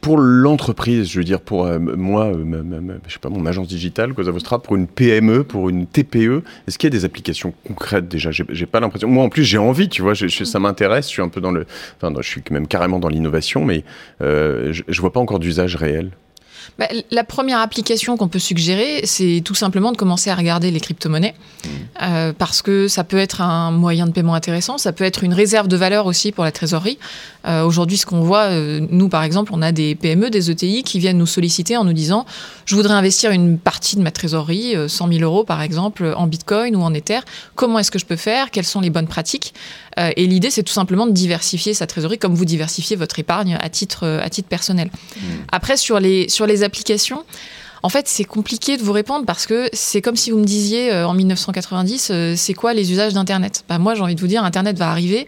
Pour 0.00 0.18
l'entreprise, 0.18 1.10
je 1.10 1.18
veux 1.18 1.24
dire, 1.24 1.40
pour 1.40 1.66
euh, 1.66 1.78
moi, 1.78 2.26
euh, 2.26 2.98
je 3.06 3.12
sais 3.12 3.18
pas, 3.18 3.28
mon 3.30 3.46
agence 3.46 3.68
digitale, 3.68 4.14
Cosa 4.14 4.30
Vostra, 4.30 4.62
pour 4.62 4.76
une 4.76 4.86
PME, 4.86 5.44
pour 5.44 5.68
une 5.68 5.86
TPE, 5.86 6.42
est-ce 6.66 6.78
qu'il 6.78 6.86
y 6.86 6.92
a 6.94 6.98
des 6.98 7.04
applications 7.04 7.52
concrètes 7.66 8.08
déjà? 8.08 8.30
J'ai 8.30 8.66
pas 8.66 8.80
l'impression. 8.80 9.08
Moi, 9.08 9.24
en 9.24 9.28
plus, 9.28 9.44
j'ai 9.44 9.58
envie, 9.58 9.88
tu 9.88 10.02
vois, 10.02 10.14
ça 10.14 10.58
m'intéresse. 10.60 11.06
Je 11.06 11.10
suis 11.10 11.22
un 11.22 11.28
peu 11.28 11.40
dans 11.40 11.50
le, 11.50 11.66
enfin, 12.00 12.12
je 12.20 12.28
suis 12.28 12.42
même 12.50 12.68
carrément 12.68 12.98
dans 12.98 13.08
l'innovation, 13.08 13.64
mais 13.64 13.84
euh, 14.22 14.72
je, 14.72 14.82
je 14.86 15.00
vois 15.00 15.12
pas 15.12 15.20
encore 15.20 15.40
d'usage 15.40 15.76
réel. 15.76 16.12
Bah, 16.78 16.86
la 17.10 17.24
première 17.24 17.58
application 17.58 18.16
qu'on 18.16 18.28
peut 18.28 18.38
suggérer, 18.38 19.00
c'est 19.04 19.42
tout 19.44 19.54
simplement 19.54 19.90
de 19.90 19.96
commencer 19.96 20.30
à 20.30 20.36
regarder 20.36 20.70
les 20.70 20.78
crypto-monnaies, 20.78 21.34
mmh. 21.34 21.68
euh, 22.02 22.32
parce 22.36 22.62
que 22.62 22.86
ça 22.86 23.02
peut 23.02 23.16
être 23.16 23.40
un 23.40 23.72
moyen 23.72 24.06
de 24.06 24.12
paiement 24.12 24.34
intéressant, 24.34 24.78
ça 24.78 24.92
peut 24.92 25.04
être 25.04 25.24
une 25.24 25.34
réserve 25.34 25.66
de 25.66 25.76
valeur 25.76 26.06
aussi 26.06 26.30
pour 26.30 26.44
la 26.44 26.52
trésorerie. 26.52 26.98
Euh, 27.48 27.64
aujourd'hui, 27.64 27.96
ce 27.96 28.04
qu'on 28.04 28.20
voit, 28.20 28.44
euh, 28.50 28.80
nous 28.90 29.08
par 29.08 29.22
exemple, 29.22 29.52
on 29.54 29.62
a 29.62 29.72
des 29.72 29.94
PME, 29.94 30.28
des 30.30 30.50
ETI 30.50 30.82
qui 30.82 30.98
viennent 30.98 31.18
nous 31.18 31.26
solliciter 31.26 31.76
en 31.76 31.84
nous 31.84 31.92
disant 31.92 32.26
je 32.66 32.74
voudrais 32.74 32.94
investir 32.94 33.30
une 33.30 33.58
partie 33.58 33.96
de 33.96 34.02
ma 34.02 34.10
trésorerie, 34.10 34.74
100 34.86 35.08
000 35.08 35.20
euros 35.22 35.44
par 35.44 35.62
exemple, 35.62 36.12
en 36.16 36.26
Bitcoin 36.26 36.76
ou 36.76 36.80
en 36.82 36.92
Ether. 36.92 37.20
Comment 37.54 37.78
est-ce 37.78 37.90
que 37.90 37.98
je 37.98 38.06
peux 38.06 38.16
faire? 38.16 38.50
Quelles 38.50 38.66
sont 38.66 38.80
les 38.80 38.90
bonnes 38.90 39.06
pratiques? 39.06 39.54
Et 39.96 40.26
l'idée, 40.26 40.50
c'est 40.50 40.62
tout 40.62 40.72
simplement 40.72 41.06
de 41.06 41.12
diversifier 41.12 41.74
sa 41.74 41.86
trésorerie 41.86 42.18
comme 42.18 42.34
vous 42.34 42.44
diversifiez 42.44 42.94
votre 42.94 43.18
épargne 43.18 43.58
à 43.60 43.68
titre, 43.68 44.06
à 44.06 44.28
titre 44.30 44.48
personnel. 44.48 44.90
Mmh. 45.16 45.20
Après, 45.50 45.76
sur 45.76 45.98
les, 45.98 46.28
sur 46.28 46.46
les 46.46 46.62
applications, 46.62 47.24
en 47.82 47.88
fait, 47.88 48.06
c'est 48.06 48.24
compliqué 48.24 48.76
de 48.76 48.82
vous 48.82 48.92
répondre 48.92 49.24
parce 49.26 49.46
que 49.46 49.68
c'est 49.72 50.00
comme 50.00 50.14
si 50.14 50.30
vous 50.30 50.38
me 50.38 50.44
disiez 50.44 50.92
en 50.92 51.14
1990, 51.14 52.12
c'est 52.36 52.54
quoi 52.54 52.74
les 52.74 52.92
usages 52.92 53.14
d'Internet? 53.14 53.64
Bah, 53.68 53.78
Moi, 53.78 53.94
j'ai 53.94 54.02
envie 54.02 54.14
de 54.14 54.20
vous 54.20 54.26
dire, 54.26 54.44
Internet 54.44 54.78
va 54.78 54.90
arriver 54.90 55.26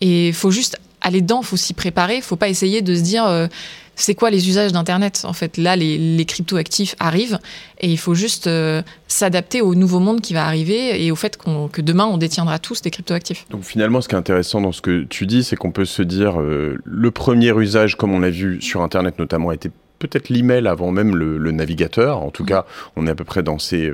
et 0.00 0.28
il 0.28 0.34
faut 0.34 0.50
juste 0.50 0.78
aller 1.00 1.20
dedans, 1.20 1.40
il 1.42 1.46
faut 1.46 1.56
s'y 1.56 1.74
préparer, 1.74 2.16
il 2.16 2.22
faut 2.22 2.36
pas 2.36 2.48
essayer 2.48 2.82
de 2.82 2.94
se 2.94 3.00
dire 3.00 3.26
euh, 3.26 3.46
c'est 3.94 4.14
quoi 4.14 4.30
les 4.30 4.48
usages 4.48 4.72
d'Internet. 4.72 5.22
En 5.24 5.32
fait, 5.32 5.56
là, 5.56 5.76
les, 5.76 6.24
crypto-actifs 6.24 6.94
arrivent 7.00 7.38
et 7.80 7.90
il 7.90 7.98
faut 7.98 8.14
juste 8.14 8.46
euh, 8.46 8.82
s'adapter 9.08 9.60
au 9.60 9.74
nouveau 9.74 9.98
monde 9.98 10.20
qui 10.20 10.34
va 10.34 10.46
arriver 10.46 11.04
et 11.04 11.10
au 11.10 11.16
fait 11.16 11.36
que 11.36 11.80
demain, 11.80 12.06
on 12.06 12.16
détiendra 12.16 12.58
tous 12.58 12.82
des 12.82 12.90
crypto-actifs. 12.90 13.46
Donc 13.50 13.64
finalement, 13.64 14.00
ce 14.00 14.08
qui 14.08 14.14
est 14.14 14.18
intéressant 14.18 14.60
dans 14.60 14.72
ce 14.72 14.82
que 14.82 15.04
tu 15.04 15.26
dis, 15.26 15.42
c'est 15.42 15.56
qu'on 15.56 15.72
peut 15.72 15.84
se 15.84 16.02
dire 16.02 16.40
euh, 16.40 16.78
le 16.84 17.10
premier 17.10 17.50
usage, 17.58 17.96
comme 17.96 18.12
on 18.12 18.20
l'a 18.20 18.30
vu 18.30 18.60
sur 18.62 18.82
Internet 18.82 19.18
notamment, 19.18 19.50
a 19.50 19.54
été 19.54 19.70
peut-être 19.98 20.28
l'email 20.28 20.68
avant 20.68 20.92
même 20.92 21.16
le, 21.16 21.50
navigateur. 21.50 22.22
En 22.22 22.30
tout 22.30 22.44
mmh. 22.44 22.48
cas, 22.48 22.66
on 22.94 23.06
est 23.08 23.10
à 23.10 23.14
peu 23.16 23.24
près 23.24 23.42
dans 23.42 23.58
ces, 23.58 23.90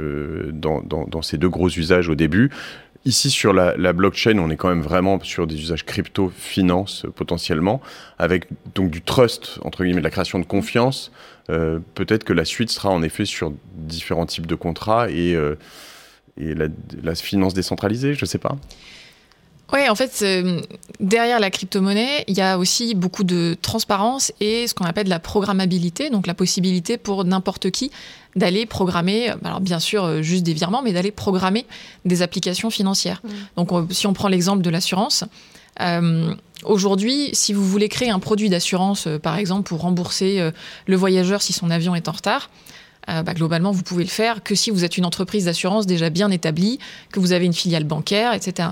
dans, 0.52 0.82
dans, 0.82 1.22
ces 1.22 1.38
deux 1.38 1.48
gros 1.48 1.70
usages 1.70 2.10
au 2.10 2.14
début. 2.14 2.50
Ici, 3.06 3.30
sur 3.30 3.52
la, 3.52 3.92
blockchain, 3.92 4.38
on 4.38 4.48
est 4.48 4.56
quand 4.56 4.70
même 4.70 4.80
vraiment 4.80 5.20
sur 5.22 5.46
des 5.46 5.56
usages 5.56 5.84
crypto, 5.84 6.32
finance 6.34 7.04
potentiellement, 7.14 7.82
avec 8.18 8.46
donc 8.74 8.90
du 8.90 9.02
trust, 9.02 9.58
entre 9.62 9.84
guillemets, 9.84 10.00
de 10.00 10.04
la 10.04 10.10
création 10.10 10.38
de 10.38 10.46
confiance. 10.46 11.12
Euh, 11.50 11.80
peut-être 11.94 12.24
que 12.24 12.32
la 12.32 12.46
suite 12.46 12.70
sera 12.70 12.88
en 12.88 13.02
effet 13.02 13.26
sur 13.26 13.52
différents 13.74 14.24
types 14.24 14.46
de 14.46 14.54
contrats 14.54 15.10
et, 15.10 15.34
euh, 15.34 15.56
et 16.38 16.54
la, 16.54 16.68
la, 17.02 17.14
finance 17.14 17.52
décentralisée, 17.52 18.14
je 18.14 18.24
ne 18.24 18.26
sais 18.26 18.38
pas. 18.38 18.56
Oui, 19.74 19.88
en 19.88 19.96
fait, 19.96 20.20
euh, 20.22 20.60
derrière 21.00 21.40
la 21.40 21.50
crypto-monnaie, 21.50 22.24
il 22.28 22.36
y 22.36 22.40
a 22.40 22.58
aussi 22.58 22.94
beaucoup 22.94 23.24
de 23.24 23.56
transparence 23.60 24.32
et 24.38 24.68
ce 24.68 24.74
qu'on 24.74 24.84
appelle 24.84 25.08
la 25.08 25.18
programmabilité, 25.18 26.10
donc 26.10 26.28
la 26.28 26.34
possibilité 26.34 26.96
pour 26.96 27.24
n'importe 27.24 27.70
qui 27.72 27.90
d'aller 28.36 28.66
programmer, 28.66 29.30
alors 29.44 29.60
bien 29.60 29.80
sûr 29.80 30.04
euh, 30.04 30.22
juste 30.22 30.44
des 30.44 30.54
virements, 30.54 30.80
mais 30.82 30.92
d'aller 30.92 31.10
programmer 31.10 31.66
des 32.04 32.22
applications 32.22 32.70
financières. 32.70 33.20
Mmh. 33.24 33.28
Donc 33.56 33.92
si 33.92 34.06
on 34.06 34.12
prend 34.12 34.28
l'exemple 34.28 34.62
de 34.62 34.70
l'assurance, 34.70 35.24
euh, 35.80 36.32
Aujourd'hui, 36.64 37.28
si 37.34 37.52
vous 37.52 37.68
voulez 37.68 37.90
créer 37.90 38.08
un 38.08 38.20
produit 38.20 38.48
d'assurance, 38.48 39.06
par 39.22 39.36
exemple, 39.36 39.68
pour 39.68 39.80
rembourser 39.82 40.50
le 40.86 40.96
voyageur 40.96 41.42
si 41.42 41.52
son 41.52 41.68
avion 41.68 41.94
est 41.94 42.08
en 42.08 42.12
retard, 42.12 42.48
bah, 43.06 43.34
globalement, 43.34 43.70
vous 43.70 43.82
pouvez 43.82 44.04
le 44.04 44.08
faire 44.08 44.42
que 44.42 44.54
si 44.54 44.70
vous 44.70 44.82
êtes 44.82 44.96
une 44.96 45.04
entreprise 45.04 45.44
d'assurance 45.44 45.84
déjà 45.84 46.08
bien 46.08 46.30
établie, 46.30 46.78
que 47.12 47.20
vous 47.20 47.32
avez 47.32 47.44
une 47.44 47.52
filiale 47.52 47.84
bancaire, 47.84 48.32
etc. 48.32 48.68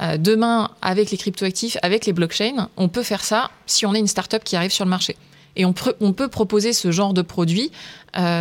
Euh, 0.00 0.16
demain, 0.16 0.70
avec 0.82 1.10
les 1.10 1.16
cryptoactifs, 1.16 1.76
avec 1.82 2.06
les 2.06 2.12
blockchains, 2.12 2.68
on 2.76 2.88
peut 2.88 3.02
faire 3.02 3.24
ça 3.24 3.50
si 3.66 3.86
on 3.86 3.94
est 3.94 4.00
une 4.00 4.08
startup 4.08 4.42
qui 4.42 4.56
arrive 4.56 4.72
sur 4.72 4.84
le 4.84 4.90
marché. 4.90 5.16
Et 5.56 5.64
on, 5.64 5.72
peut 5.72 6.28
proposer 6.28 6.72
ce 6.72 6.90
genre 6.90 7.14
de 7.14 7.22
produit 7.22 7.70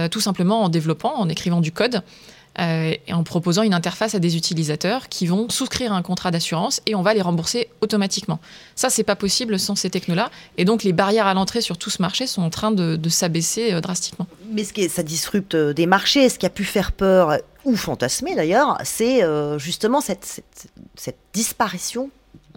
tout 0.09 0.19
simplement 0.19 0.63
en 0.63 0.69
développant, 0.69 1.13
en 1.15 1.29
écrivant 1.29 1.61
du 1.61 1.71
code. 1.71 2.01
et 2.57 3.13
en 3.13 3.23
proposant 3.23 3.61
une 3.61 3.75
interface 3.75 4.15
à 4.15 4.19
des 4.19 4.35
utilisateurs 4.35 5.09
qui 5.09 5.27
vont 5.27 5.47
souscrire 5.47 5.93
un 5.93 6.01
contrat 6.01 6.31
d'assurance 6.31 6.81
et 6.87 6.95
on 6.95 7.03
va 7.03 7.13
les 7.13 7.21
rembourser 7.21 7.69
automatiquement. 7.81 8.39
Ça, 8.75 8.89
c'est 8.89 9.03
pas 9.03 9.15
possible 9.15 9.59
sans 9.59 9.75
ces 9.75 9.91
technos-là. 9.91 10.31
Et 10.57 10.65
donc, 10.65 10.83
les 10.83 10.91
barrières 10.91 11.27
à 11.27 11.35
l'entrée 11.35 11.61
sur 11.61 11.77
tout 11.77 11.91
ce 11.91 12.01
marché 12.01 12.25
sont 12.25 12.41
en 12.41 12.49
train 12.49 12.71
de, 12.71 13.09
s'abaisser 13.09 13.79
drastiquement. 13.79 14.25
Mais 14.51 14.63
ce 14.63 14.73
qui 14.73 14.89
ça 14.89 15.03
disrupte 15.03 15.55
des 15.55 15.85
marchés? 15.85 16.29
Ce 16.29 16.39
qui 16.39 16.47
a 16.47 16.49
pu 16.49 16.63
faire 16.63 16.93
peur 16.93 17.37
ou 17.65 17.75
fantasmer 17.75 18.35
d'ailleurs, 18.35 18.77
c'est 18.83 19.23
euh, 19.23 19.57
justement 19.57 20.01
cette, 20.01 20.43
disparition 21.33 22.09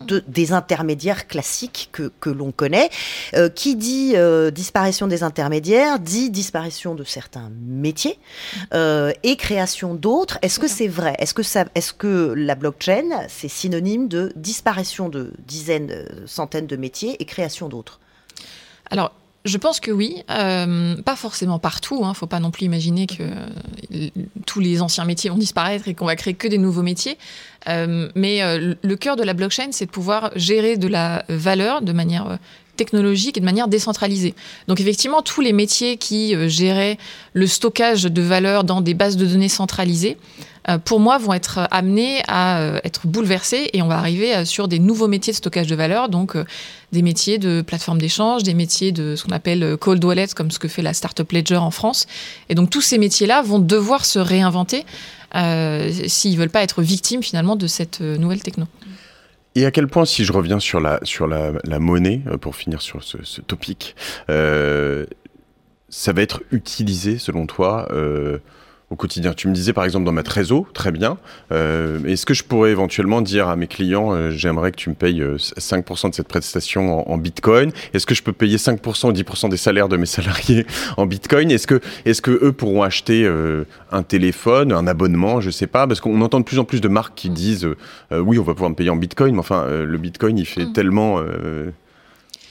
de, 0.03 0.23
des 0.27 0.53
intermédiaires 0.53 1.27
classiques 1.27 1.89
que, 1.93 2.13
que 2.21 2.29
l'on 2.29 2.53
connaît. 2.53 2.91
Euh, 3.35 3.49
qui 3.49 3.77
dit 3.77 4.13
euh, 4.15 4.51
disparition 4.51 5.07
des 5.07 5.23
intermédiaires 5.23 5.99
dit 5.99 6.31
disparition 6.31 6.95
de 6.95 7.05
certains 7.05 7.51
métiers 7.51 8.19
et 8.75 9.37
création 9.37 9.95
d'autres. 9.95 10.39
Est-ce 10.43 10.59
que 10.59 10.69
c'est 10.69 10.89
vrai? 10.89 11.15
Est-ce 11.19 11.35
que, 11.35 11.43
ça, 11.43 11.65
est-ce 11.75 11.93
que 11.93 12.35
la 12.37 12.55
blockchain, 12.55 13.27
c'est 13.29 13.49
synonyme 13.49 14.09
de 14.09 14.33
disparition 14.37 15.09
de 15.09 15.33
dizaines, 15.39 16.07
centaines 16.27 16.67
de 16.67 16.77
métiers 16.77 17.17
et 17.21 17.25
création 17.25 17.69
d'autres? 17.69 18.01
Alors, 18.91 19.13
je 19.47 19.59
pense 19.59 19.81
que 19.81 19.91
oui, 19.91 20.23
euh, 20.31 20.97
pas 21.03 21.17
forcément 21.17 21.59
partout. 21.59 21.99
Il 22.01 22.05
hein. 22.05 22.11
ne 22.11 22.15
faut 22.15 22.27
pas 22.27 22.41
non 22.41 22.51
plus 22.51 22.67
imaginer 22.67 23.07
que 23.07 23.23
euh, 23.23 24.09
tous 24.45 24.61
les 24.61 24.83
anciens 24.83 25.05
métiers 25.05 25.31
vont 25.31 25.39
disparaître 25.39 25.89
et 25.89 25.95
qu'on 25.95 26.07
va 26.07 26.17
créer 26.17 26.35
que 26.35 26.49
des 26.49 26.59
nouveaux 26.59 26.83
métiers. 26.83 27.17
Euh, 27.69 28.11
mais 28.15 28.41
le 28.59 28.97
cœur 28.97 29.17
de 29.17 29.23
la 29.23 29.35
blockchain, 29.35 29.69
c'est 29.71 29.87
de 29.87 29.91
pouvoir 29.91 30.31
gérer 30.37 30.77
de 30.77 30.89
la 30.89 31.25
valeur 31.29 31.83
de 31.83 31.93
manière 31.93 32.39
technologique 32.77 33.39
et 33.39 33.41
de 33.41 33.45
manière 33.45 33.69
décentralisée. 33.69 34.35
Donc 34.69 34.81
effectivement, 34.81 35.23
tous 35.23 35.41
les 35.41 35.53
métiers 35.53 35.97
qui 35.97 36.35
géraient 36.49 36.99
le 37.33 37.47
stockage 37.47 38.05
de 38.05 38.23
valeur 38.23 38.65
dans 38.65 38.81
des 38.83 38.95
bases 38.95 39.17
de 39.17 39.27
données 39.27 39.49
centralisées, 39.49 40.19
pour 40.85 41.01
moi, 41.01 41.19
vont 41.19 41.33
être 41.33 41.69
amenés 41.71 42.23
à 42.29 42.81
être 42.85 43.07
bouleversés 43.07 43.71
et 43.73 43.83
on 43.83 43.89
va 43.89 43.99
arriver 43.99 44.45
sur 44.45 44.69
des 44.69 44.79
nouveaux 44.79 45.09
métiers 45.09 45.33
de 45.33 45.37
stockage 45.37 45.67
de 45.67 45.77
valeur, 45.77 46.09
donc 46.09 46.37
des 46.93 47.03
métiers 47.03 47.39
de 47.39 47.63
plateforme 47.63 48.01
d'échange, 48.01 48.43
des 48.43 48.55
métiers 48.55 48.93
de 48.93 49.17
ce 49.17 49.25
qu'on 49.25 49.33
appelle 49.33 49.63
euh, 49.63 49.77
cold 49.77 50.03
wallet, 50.05 50.29
comme 50.35 50.51
ce 50.51 50.59
que 50.59 50.69
fait 50.69 50.83
la 50.83 50.95
Startup 50.95 51.31
Ledger 51.31 51.57
en 51.57 51.71
France. 51.71 52.07
Et 52.49 52.55
donc 52.55 52.71
tous 52.71 52.81
ces 52.81 52.99
métiers-là 52.99 53.43
vont 53.43 53.59
devoir 53.59 54.05
se 54.05 54.19
réinventer 54.19 54.85
euh, 55.35 55.91
s'ils 56.07 56.33
ne 56.33 56.39
veulent 56.39 56.51
pas 56.51 56.63
être 56.63 56.83
victimes 56.83 57.23
finalement 57.23 57.57
de 57.57 57.67
cette 57.67 58.01
euh, 58.01 58.17
nouvelle 58.17 58.43
techno. 58.43 58.67
Et 59.55 59.65
à 59.65 59.71
quel 59.71 59.89
point, 59.89 60.05
si 60.05 60.25
je 60.25 60.33
reviens 60.33 60.61
sur 60.61 60.81
la, 60.81 61.01
sur 61.03 61.27
la, 61.27 61.79
monnaie, 61.79 62.21
pour 62.43 62.57
finir 62.57 62.83
sur 62.83 63.03
ce 63.03 63.41
topic, 63.41 63.97
ça 64.29 66.13
va 66.13 66.21
être 66.21 66.43
utilisé 66.51 67.17
selon 67.17 67.47
toi 67.47 67.89
au 68.91 68.97
quotidien. 68.97 69.33
Tu 69.33 69.49
me 69.49 69.53
disais 69.53 69.73
par 69.73 69.85
exemple 69.85 70.05
dans 70.05 70.13
ma 70.13 70.23
trésor, 70.23 70.67
très 70.73 70.93
bien. 70.93 71.19
Euh, 71.51 72.05
est-ce 72.05 72.25
que 72.25 72.35
je 72.35 72.45
pourrais 72.45 72.71
éventuellement 72.71 73.21
dire 73.21 73.49
à 73.49 73.57
mes 73.57 73.67
clients, 73.67 74.13
euh, 74.13 74.31
j'aimerais 74.31 74.71
que 74.71 74.77
tu 74.77 74.91
me 74.91 74.95
payes 74.95 75.21
5% 75.21 76.07
euh, 76.07 76.11
de 76.11 76.15
cette 76.15 76.29
prestation 76.29 77.11
en, 77.11 77.19
Bitcoin? 77.19 77.73
Est-ce 77.95 78.07
que 78.07 78.15
je 78.15 78.23
peux 78.23 78.33
payer 78.33 78.59
5% 78.59 79.09
ou 79.09 79.13
10% 79.13 79.49
des 79.49 79.57
salaires 79.57 79.89
de 79.89 79.97
mes 79.97 80.07
salariés 80.07 80.67
en 80.97 81.07
Bitcoin? 81.07 81.51
Est-ce 81.51 81.67
que, 81.67 81.81
est 82.05 82.21
que 82.21 82.31
eux 82.31 82.53
pourront 82.53 82.83
acheter 82.83 83.29
un 83.91 84.03
téléphone, 84.03 84.73
un 84.73 84.87
abonnement, 84.87 85.41
je 85.41 85.51
sais 85.51 85.67
pas 85.67 85.87
Parce 85.87 86.01
qu'on 86.01 86.21
entend 86.23 86.41
de 86.41 86.45
plus 86.45 86.59
en 86.59 86.65
plus 86.65 86.81
de 86.81 86.89
marques 86.89 87.15
qui 87.15 87.29
disent, 87.29 87.69
oui, 88.13 88.39
on 88.39 88.43
va 88.43 88.55
pouvoir 88.55 88.71
me 88.71 88.75
payer 88.75 88.91
en 88.91 88.97
Bitcoin, 88.97 89.35
mais 89.35 89.41
enfin, 89.41 89.67
le 89.69 89.99
Bitcoin, 89.99 90.39
il 90.39 90.47
fait 90.47 90.65
mmh. 90.65 90.73
tellement 90.73 91.21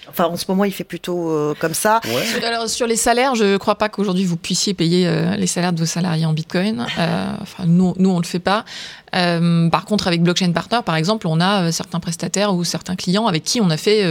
Enfin, 0.10 0.26
en 0.26 0.38
ce 0.38 0.46
moment, 0.48 0.64
il 0.64 0.72
fait 0.72 0.84
plutôt 0.84 1.30
euh, 1.30 1.54
comme 1.60 1.74
ça. 1.74 2.00
Alors, 2.44 2.70
sur 2.70 2.88
les 2.88 2.96
salaires, 2.96 3.36
je 3.36 3.44
ne 3.44 3.58
crois 3.58 3.76
pas 3.76 3.90
qu'aujourd'hui 3.90 4.26
vous 4.26 4.38
puissiez 4.38 4.74
payer 4.74 5.08
euh, 5.08 5.36
les 5.36 5.48
salaires 5.48 5.74
de 5.74 5.80
vos 5.80 5.86
salariés 5.86 6.26
en 6.26 6.34
Bitcoin. 6.34 6.86
Euh, 6.98 7.34
enfin, 7.42 7.66
nous, 7.66 7.94
nous, 7.98 8.10
on 8.10 8.18
ne 8.18 8.22
le 8.22 8.28
fait 8.28 8.40
pas. 8.40 8.66
par 9.12 9.86
contre, 9.86 10.08
avec 10.08 10.22
Blockchain 10.22 10.52
Partner, 10.52 10.80
par 10.86 10.96
exemple, 10.96 11.28
on 11.28 11.40
a 11.40 11.72
certains 11.72 12.00
prestataires 12.00 12.54
ou 12.54 12.64
certains 12.64 12.96
clients 12.96 13.28
avec 13.28 13.44
qui 13.44 13.62
on 13.62 13.70
a 13.70 13.78
fait 13.78 14.04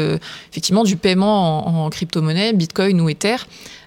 effectivement 0.51 0.85
du 0.85 0.97
paiement 0.97 1.85
en, 1.85 1.91
crypto-monnaie, 1.91 2.53
Bitcoin 2.53 3.01
ou 3.01 3.09
Ether. 3.09 3.37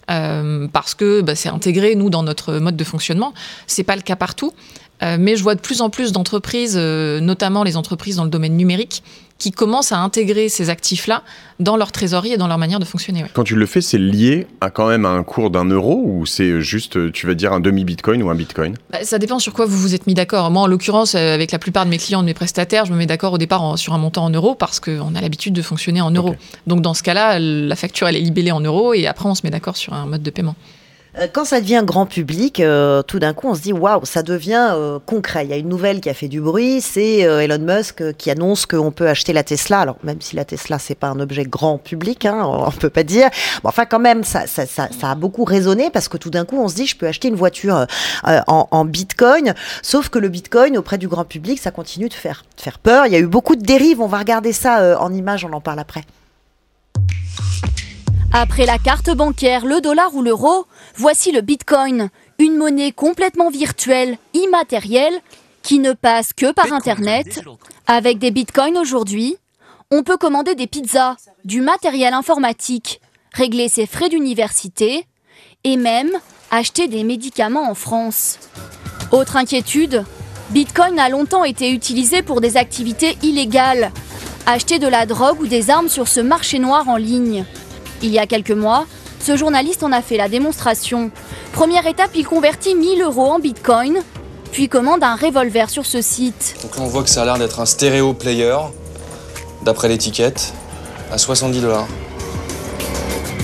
parce 0.08 0.94
que 0.96 1.22
bah, 1.22 1.36
c'est 1.36 1.50
intégré 1.50 1.96
nous 1.96 2.10
dans 2.10 2.24
notre 2.24 2.54
mode 2.54 2.76
de 2.76 2.84
fonctionnement. 2.84 3.34
C'est 3.66 3.84
pas 3.84 3.96
le 3.96 4.04
cas 4.04 4.16
partout, 4.16 4.54
mais 5.02 5.36
je 5.36 5.44
vois 5.44 5.56
de 5.56 5.62
plus 5.62 5.82
en 5.82 5.90
plus 5.90 6.12
d'entreprises, 6.12 6.78
notamment 6.78 7.64
les 7.64 7.78
entreprises 7.78 8.18
dans 8.18 8.24
le 8.24 8.30
domaine 8.30 8.56
numérique, 8.56 9.04
qui 9.38 9.52
commencent 9.52 9.92
à 9.92 10.00
intégrer 10.00 10.50
ces 10.50 10.70
actifs-là 10.70 11.24
dans 11.60 11.78
leur 11.78 11.92
trésorerie 11.92 12.34
et 12.34 12.38
dans 12.38 12.48
leur 12.48 12.58
manière 12.58 12.80
de 12.80 12.86
fonctionner. 12.86 13.26
Quand 13.34 13.44
tu 13.44 13.56
le 13.56 13.66
fais, 13.66 13.82
c'est 13.82 13.98
lié 13.98 14.48
à 14.62 14.70
quand 14.70 14.88
même 14.88 15.06
à 15.06 15.10
un 15.10 15.24
cours 15.24 15.50
d'un 15.50 15.66
euro 15.66 16.02
ou 16.06 16.26
c'est 16.26 16.62
juste, 16.62 17.12
tu 17.12 17.28
vas 17.28 17.34
dire, 17.34 17.54
un 17.54 17.60
demi-bitcoin 17.60 18.22
ou 18.22 18.30
un 18.30 18.36
bitcoin? 18.36 18.76
Bah, 18.92 19.00
Ça 19.04 19.18
dépend 19.20 19.40
sur 19.40 19.54
quoi 19.54 19.66
vous 19.66 19.78
vous 19.78 19.96
êtes 19.96 20.08
mis 20.08 20.14
d'accord. 20.14 20.52
Moi, 20.52 20.62
en 20.62 20.68
l'occurrence, 20.68 21.16
euh, 21.16 21.34
avec 21.34 21.52
la 21.52 21.60
plupart 21.60 21.86
de 21.86 21.90
mes 21.90 21.98
clients, 21.98 22.22
de 22.22 22.28
mes 22.28 22.34
prestataires, 22.34 22.86
je 22.86 22.94
me 22.94 22.98
mets 22.98 23.06
d'accord 23.06 23.34
au 23.34 23.38
départ 23.38 23.78
sur 23.78 23.94
un 23.94 23.98
montant 23.98 24.26
en 24.26 24.30
euros 24.30 24.56
parce 24.56 24.80
qu'on 24.80 25.16
a 25.16 25.22
l'habitude 25.22 25.54
de 25.54 25.62
fonctionner 25.62 26.02
en 26.02 26.12
euros. 26.12 26.36
Donc 26.68 26.82
dans 26.82 26.94
ce 26.94 27.04
cas-là, 27.04 27.40
la 27.40 27.76
facture, 27.76 28.08
elle 28.08 28.16
est 28.16 28.22
libellée 28.22 28.52
en 28.52 28.62
euros 28.62 28.94
et 28.94 29.08
après, 29.08 29.28
on 29.28 29.36
se 29.36 29.42
met 29.44 29.50
d'accord 29.50 29.78
sur 29.78 29.94
un 29.94 30.06
mode 30.06 30.24
de 30.24 30.30
paiement. 30.30 30.56
Euh, 31.20 31.28
quand 31.32 31.46
ça 31.46 31.62
devient 31.62 31.84
grand 31.84 32.06
public, 32.06 32.60
euh, 32.60 33.02
tout 33.02 33.20
d'un 33.20 33.34
coup, 33.34 33.48
on 33.48 33.56
se 33.56 33.62
dit 33.62 33.74
waouh, 33.74 34.06
ça 34.06 34.24
devient 34.24 34.70
euh, 34.72 35.00
concret. 35.04 35.46
Il 35.46 35.50
y 35.50 35.54
a 35.54 35.58
une 35.58 35.70
nouvelle 35.70 36.00
qui 36.00 36.10
a 36.10 36.14
fait 36.14 36.28
du 36.28 36.42
bruit, 36.42 36.82
c'est 36.82 37.20
Elon 37.20 37.60
Musk 37.60 38.14
qui 38.18 38.30
annonce 38.30 38.66
qu'on 38.66 38.92
peut 38.92 39.08
acheter 39.08 39.34
la 39.34 39.44
Tesla. 39.44 39.80
Alors 39.80 39.98
même 40.04 40.22
si 40.22 40.36
la 40.36 40.46
Tesla 40.46 40.80
c'est 40.80 40.96
pas 40.96 41.08
un 41.08 41.20
objet 41.20 41.44
grand 41.44 41.78
public, 41.78 42.26
hein, 42.26 42.44
on 42.46 42.72
peut 42.72 42.90
pas 42.90 43.04
dire. 43.04 43.30
enfin 43.64 43.86
quand 43.86 44.00
même, 44.00 44.24
ça, 44.24 44.48
ça, 44.48 44.66
ça, 44.66 44.88
a 45.02 45.16
beaucoup 45.16 45.44
résonné 45.44 45.90
parce 45.90 46.08
que 46.08 46.18
tout 46.18 46.30
d'un 46.30 46.46
coup, 46.46 46.58
on 46.58 46.68
se 46.68 46.76
dit 46.76 46.86
je 46.86 46.96
peux 46.96 47.08
acheter 47.08 47.28
une 47.28 47.36
voiture 47.36 47.86
en, 48.24 48.68
en, 48.72 48.86
Bitcoin. 48.86 49.54
Sauf 49.82 50.10
que 50.10 50.20
le 50.20 50.30
Bitcoin 50.30 50.78
auprès 50.78 50.98
du 50.98 51.08
grand 51.08 51.26
public, 51.26 51.60
ça 51.60 51.72
continue 51.72 52.10
de 52.10 52.14
faire, 52.14 52.46
de 52.58 52.62
faire 52.62 52.80
peur. 52.80 53.06
Il 53.06 53.14
y 53.14 53.16
a 53.16 53.20
eu 53.20 53.28
beaucoup 53.28 53.56
de 53.56 53.64
dérives. 53.64 54.02
On 54.02 54.08
va 54.08 54.20
regarder 54.20 54.54
ça 54.54 55.00
en 55.02 55.14
image, 55.14 55.46
on 55.46 55.54
en 55.54 55.62
parle 55.62 55.80
après. 55.80 56.04
Après 58.40 58.68
la 58.68 58.78
carte 58.78 59.10
bancaire, 59.10 59.66
le 59.66 59.82
dollar 59.82 60.14
ou 60.14 60.22
l'euro, 60.22 60.68
voici 60.96 61.32
le 61.32 61.42
Bitcoin, 61.42 62.12
une 62.38 62.56
monnaie 62.56 62.92
complètement 62.92 63.50
virtuelle, 63.50 64.20
immatérielle, 64.36 65.20
qui 65.64 65.80
ne 65.80 65.94
passe 65.94 66.34
que 66.34 66.52
par 66.52 66.72
Internet. 66.72 67.42
Avec 67.88 68.20
des 68.20 68.30
Bitcoins 68.30 68.78
aujourd'hui, 68.78 69.38
on 69.90 70.04
peut 70.04 70.18
commander 70.18 70.54
des 70.54 70.68
pizzas, 70.68 71.16
du 71.46 71.62
matériel 71.62 72.14
informatique, 72.14 73.02
régler 73.34 73.70
ses 73.70 73.88
frais 73.88 74.10
d'université 74.10 75.08
et 75.64 75.76
même 75.76 76.12
acheter 76.52 76.88
des 76.88 77.04
médicaments 77.04 77.68
en 77.68 77.74
France. 77.74 78.38
Autre 79.12 79.36
inquiétude, 79.36 80.06
Bitcoin 80.52 81.00
a 81.00 81.10
longtemps 81.10 81.44
été 81.44 81.72
utilisé 81.72 82.22
pour 82.22 82.40
des 82.40 82.56
activités 82.56 83.18
illégales, 83.24 83.92
acheter 84.46 84.78
de 84.78 84.88
la 84.88 85.08
drogue 85.08 85.42
ou 85.42 85.48
des 85.48 85.72
armes 85.72 85.90
sur 85.90 86.08
ce 86.08 86.20
marché 86.20 86.60
noir 86.60 86.88
en 86.88 86.98
ligne. 86.98 87.44
Il 88.02 88.10
y 88.10 88.20
a 88.20 88.28
quelques 88.28 88.52
mois, 88.52 88.86
ce 89.20 89.36
journaliste 89.36 89.84
en 89.84 89.92
a 89.92 90.02
fait 90.02 90.18
la 90.18 90.30
démonstration. 90.30 91.12
Première 91.54 91.88
étape, 91.88 92.12
il 92.16 92.26
convertit 92.26 92.76
1000 92.76 93.02
euros 93.02 93.26
en 93.26 93.40
bitcoin, 93.40 93.98
puis 94.52 94.70
commande 94.70 95.04
un 95.04 95.16
revolver 95.16 95.70
sur 95.70 95.86
ce 95.86 96.02
site. 96.02 96.56
Donc 96.62 96.78
là, 96.78 96.84
on 96.84 96.88
voit 96.88 97.04
que 97.04 97.10
ça 97.10 97.24
a 97.24 97.26
l'air 97.26 97.38
d'être 97.38 97.60
un 97.60 97.66
stéréo 97.66 98.14
player, 98.14 98.58
d'après 99.64 99.88
l'étiquette, 99.88 100.54
à 101.12 101.18
70 101.18 101.62
dollars. 101.62 101.88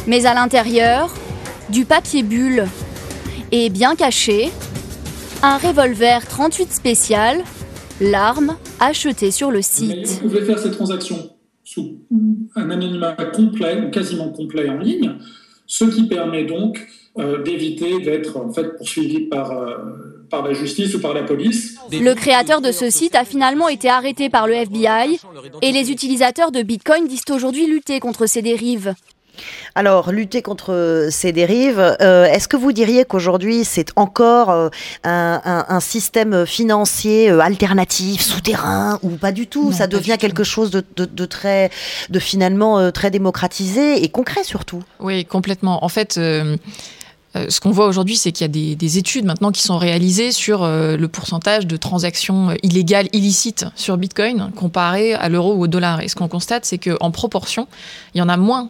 Mais 0.08 0.26
à 0.26 0.34
l'intérieur, 0.34 1.14
du 1.70 1.86
papier 1.86 2.24
bulle. 2.24 2.68
Et 3.52 3.70
bien 3.70 3.96
caché, 3.96 4.52
un 5.42 5.58
revolver 5.58 6.26
38 6.26 6.74
spécial, 6.74 7.44
l'arme 8.02 8.58
achetée 8.80 9.32
sur 9.32 9.52
le 9.52 9.62
site. 9.62 10.22
vous 10.22 10.30
pouvez 10.30 10.46
faire 10.46 10.60
ces 10.60 10.72
transactions 10.72 11.33
sous 11.74 11.98
un 12.56 12.70
anonymat 12.70 13.16
complet 13.34 13.84
ou 13.84 13.90
quasiment 13.90 14.30
complet 14.30 14.70
en 14.70 14.78
ligne, 14.78 15.14
ce 15.66 15.86
qui 15.86 16.04
permet 16.04 16.44
donc 16.44 16.88
euh, 17.18 17.42
d'éviter 17.44 18.00
d'être 18.00 18.38
en 18.38 18.52
fait 18.52 18.78
poursuivi 18.78 19.22
par, 19.22 19.52
euh, 19.52 19.78
par 20.30 20.46
la 20.46 20.54
justice 20.54 20.94
ou 20.96 21.00
par 21.00 21.14
la 21.14 21.24
police. 21.24 21.78
Le 21.92 22.14
créateur 22.14 22.62
de 22.62 22.72
ce 22.72 22.90
site 22.90 23.16
a 23.16 23.24
finalement 23.24 23.70
été 23.70 23.90
arrêté 23.90 24.30
par 24.30 24.48
le 24.48 24.54
FBI 24.54 25.20
et 25.62 25.72
les 25.72 25.92
utilisateurs 25.92 26.52
de 26.52 26.62
Bitcoin 26.62 27.08
disent 27.08 27.26
aujourd'hui 27.32 27.66
lutter 27.66 28.00
contre 28.00 28.26
ces 28.26 28.42
dérives. 28.42 28.94
Alors, 29.76 30.12
lutter 30.12 30.42
contre 30.42 31.08
ces 31.10 31.32
dérives, 31.32 31.80
euh, 31.80 32.26
est-ce 32.26 32.48
que 32.48 32.58
vous 32.58 32.72
diriez 32.72 33.06
qu'aujourd'hui 33.06 33.66
c'est 33.66 33.92
encore 33.96 34.52
euh, 34.52 34.70
un, 35.04 35.80
système 35.80 36.46
financier 36.46 37.30
euh, 37.30 37.40
alternatif, 37.40 38.22
souterrain, 38.22 39.00
ou 39.02 39.10
pas 39.12 39.32
du 39.32 39.48
tout? 39.48 39.72
Ça 39.72 39.88
devient 39.88 40.18
quelque 40.20 40.44
chose 40.44 40.70
de, 40.70 41.26
très, 41.26 41.72
de 42.10 42.20
finalement 42.20 42.92
très 42.92 43.10
démocratisé 43.10 44.04
et 44.04 44.10
concret 44.10 44.44
surtout? 44.44 44.84
Oui, 45.00 45.26
complètement. 45.26 45.84
En 45.84 45.90
fait. 45.90 46.14
ce 46.16 47.60
qu'on 47.60 47.72
voit 47.72 47.88
aujourd'hui, 47.88 48.16
c'est 48.16 48.32
qu'il 48.32 48.46
y 48.46 48.74
a 48.74 48.76
des, 48.76 48.98
études 49.00 49.26
maintenant 49.26 49.52
qui 49.52 49.64
sont 49.64 49.80
réalisées 49.80 50.32
sur 50.32 50.68
le 50.68 51.06
pourcentage 51.08 51.66
de 51.66 51.78
transactions 51.78 52.56
illégales, 52.62 53.08
illicites 53.12 53.66
sur 53.76 53.98
Bitcoin 53.98 54.52
comparé 54.56 55.16
à 55.16 55.30
l'euro 55.30 55.56
ou 55.56 55.64
au 55.64 55.68
dollar. 55.68 56.02
Et 56.02 56.08
ce 56.08 56.16
qu'on 56.16 56.28
constate, 56.28 56.66
c'est 56.66 56.78
qu'en 56.78 57.10
proportion, 57.10 57.68
il 58.14 58.20
y 58.20 58.22
en 58.22 58.30
a 58.30 58.38
moins 58.38 58.70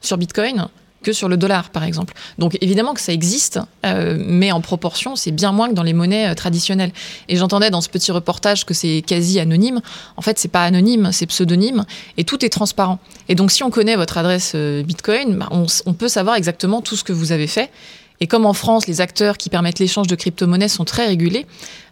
sur 0.00 0.16
Bitcoin 0.16 0.68
que 1.02 1.12
sur 1.12 1.28
le 1.28 1.36
dollar, 1.36 1.70
par 1.70 1.84
exemple. 1.84 2.14
Donc 2.38 2.58
évidemment 2.60 2.94
que 2.94 3.00
ça 3.00 3.12
existe, 3.12 3.58
euh, 3.86 4.16
mais 4.18 4.52
en 4.52 4.60
proportion, 4.60 5.16
c'est 5.16 5.30
bien 5.30 5.52
moins 5.52 5.68
que 5.68 5.74
dans 5.74 5.82
les 5.82 5.92
monnaies 5.92 6.28
euh, 6.28 6.34
traditionnelles. 6.34 6.92
Et 7.28 7.36
j'entendais 7.36 7.70
dans 7.70 7.80
ce 7.80 7.88
petit 7.88 8.12
reportage 8.12 8.66
que 8.66 8.74
c'est 8.74 9.02
quasi 9.06 9.40
anonyme. 9.40 9.80
En 10.16 10.22
fait, 10.22 10.38
c'est 10.38 10.48
pas 10.48 10.64
anonyme, 10.64 11.10
c'est 11.12 11.26
pseudonyme, 11.26 11.84
et 12.16 12.24
tout 12.24 12.44
est 12.44 12.50
transparent. 12.50 12.98
Et 13.28 13.34
donc, 13.34 13.50
si 13.50 13.62
on 13.62 13.70
connaît 13.70 13.96
votre 13.96 14.18
adresse 14.18 14.52
euh, 14.54 14.82
Bitcoin, 14.82 15.38
bah, 15.38 15.48
on, 15.50 15.66
on 15.86 15.94
peut 15.94 16.08
savoir 16.08 16.36
exactement 16.36 16.82
tout 16.82 16.96
ce 16.96 17.04
que 17.04 17.12
vous 17.12 17.32
avez 17.32 17.46
fait. 17.46 17.70
Et 18.22 18.26
comme 18.26 18.44
en 18.44 18.52
France, 18.52 18.86
les 18.86 19.00
acteurs 19.00 19.38
qui 19.38 19.48
permettent 19.48 19.78
l'échange 19.78 20.06
de 20.06 20.14
crypto-monnaies 20.14 20.68
sont 20.68 20.84
très 20.84 21.06
régulés, 21.06 21.46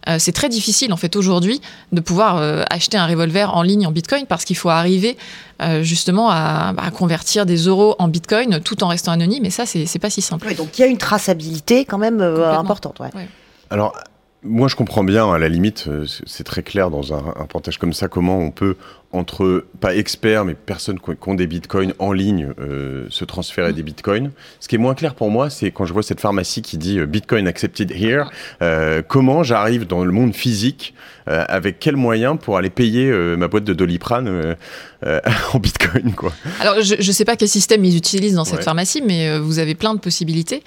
euh, 0.07 0.17
c'est 0.19 0.31
très 0.31 0.47
difficile 0.47 0.93
en 0.93 0.97
fait 0.97 1.15
aujourd'hui 1.15 1.59
de 1.91 2.01
pouvoir 2.01 2.37
euh, 2.37 2.63
acheter 2.69 2.97
un 2.97 3.07
revolver 3.07 3.55
en 3.55 3.63
ligne 3.63 3.87
en 3.87 3.91
Bitcoin 3.91 4.25
parce 4.27 4.45
qu'il 4.45 4.55
faut 4.55 4.69
arriver 4.69 5.17
euh, 5.61 5.81
justement 5.81 6.29
à, 6.29 6.75
à, 6.77 6.91
convertir 6.91 7.47
des 7.47 7.57
euros 7.57 7.95
en 7.97 8.07
Bitcoin 8.07 8.59
tout 8.61 8.83
en 8.83 8.89
restant 8.89 9.11
anonyme. 9.11 9.43
Et 9.45 9.49
ça, 9.49 9.65
c'est 9.65 9.99
pas 9.99 10.11
si 10.11 10.21
simple. 10.21 10.45
Oui, 10.47 10.53
donc 10.53 10.77
il 10.77 10.81
y 10.81 10.83
a 10.83 10.87
une 10.87 10.99
traçabilité 10.99 11.83
quand 11.83 11.97
même 11.97 12.21
importante. 12.21 12.99
Ouais. 12.99 13.09
Ouais. 13.15 13.27
Alors, 13.71 13.97
moi, 14.43 14.67
je 14.67 14.75
comprends 14.75 15.03
bien, 15.03 15.33
à 15.33 15.39
la 15.39 15.49
limite, 15.49 15.89
c'est 16.27 16.43
très 16.43 16.63
clair 16.63 16.91
dans 16.91 17.13
un, 17.13 17.17
un 17.17 17.41
reportage 17.41 17.77
comme 17.79 17.93
ça, 17.93 18.07
comment 18.07 18.37
on 18.37 18.51
peut, 18.51 18.77
entre, 19.11 19.65
pas 19.79 19.95
experts, 19.95 20.45
mais 20.45 20.53
personnes 20.53 20.99
qui 20.99 21.29
ont 21.29 21.33
des 21.33 21.47
bitcoins 21.47 21.93
en 21.97 22.11
ligne, 22.11 22.53
euh, 22.59 23.07
se 23.09 23.25
transférer 23.25 23.73
des 23.73 23.81
bitcoins. 23.81 24.31
Ce 24.59 24.67
qui 24.67 24.75
est 24.75 24.79
moins 24.79 24.93
clair 24.93 25.15
pour 25.15 25.31
moi, 25.31 25.49
c'est 25.49 25.71
quand 25.71 25.85
je 25.85 25.93
vois 25.93 26.03
cette 26.03 26.19
pharmacie 26.19 26.61
qui 26.61 26.77
dit 26.77 26.99
Bitcoin 27.05 27.47
accepted 27.47 27.91
here, 27.91 28.29
euh, 28.61 29.01
comment 29.07 29.41
j'arrive 29.41 29.87
dans 29.87 30.05
le 30.05 30.11
monde 30.11 30.35
physique, 30.35 30.93
euh, 31.27 31.43
avec 31.47 31.79
quels 31.79 31.95
moyens 31.95 32.37
pour 32.39 32.57
aller 32.57 32.69
payer 32.69 33.11
ma 33.35 33.47
boîte 33.47 33.63
de 33.63 33.73
doliprane 33.73 34.55
en 35.53 35.59
bitcoin, 35.59 36.13
quoi. 36.13 36.31
Alors, 36.59 36.81
je 36.81 36.95
ne 36.95 37.11
sais 37.11 37.25
pas 37.25 37.35
quel 37.35 37.49
système 37.49 37.83
ils 37.85 37.97
utilisent 37.97 38.35
dans 38.35 38.45
cette 38.45 38.57
ouais. 38.57 38.63
pharmacie, 38.63 39.01
mais 39.01 39.39
vous 39.39 39.57
avez 39.57 39.73
plein 39.73 39.95
de 39.95 39.99
possibilités. 39.99 40.61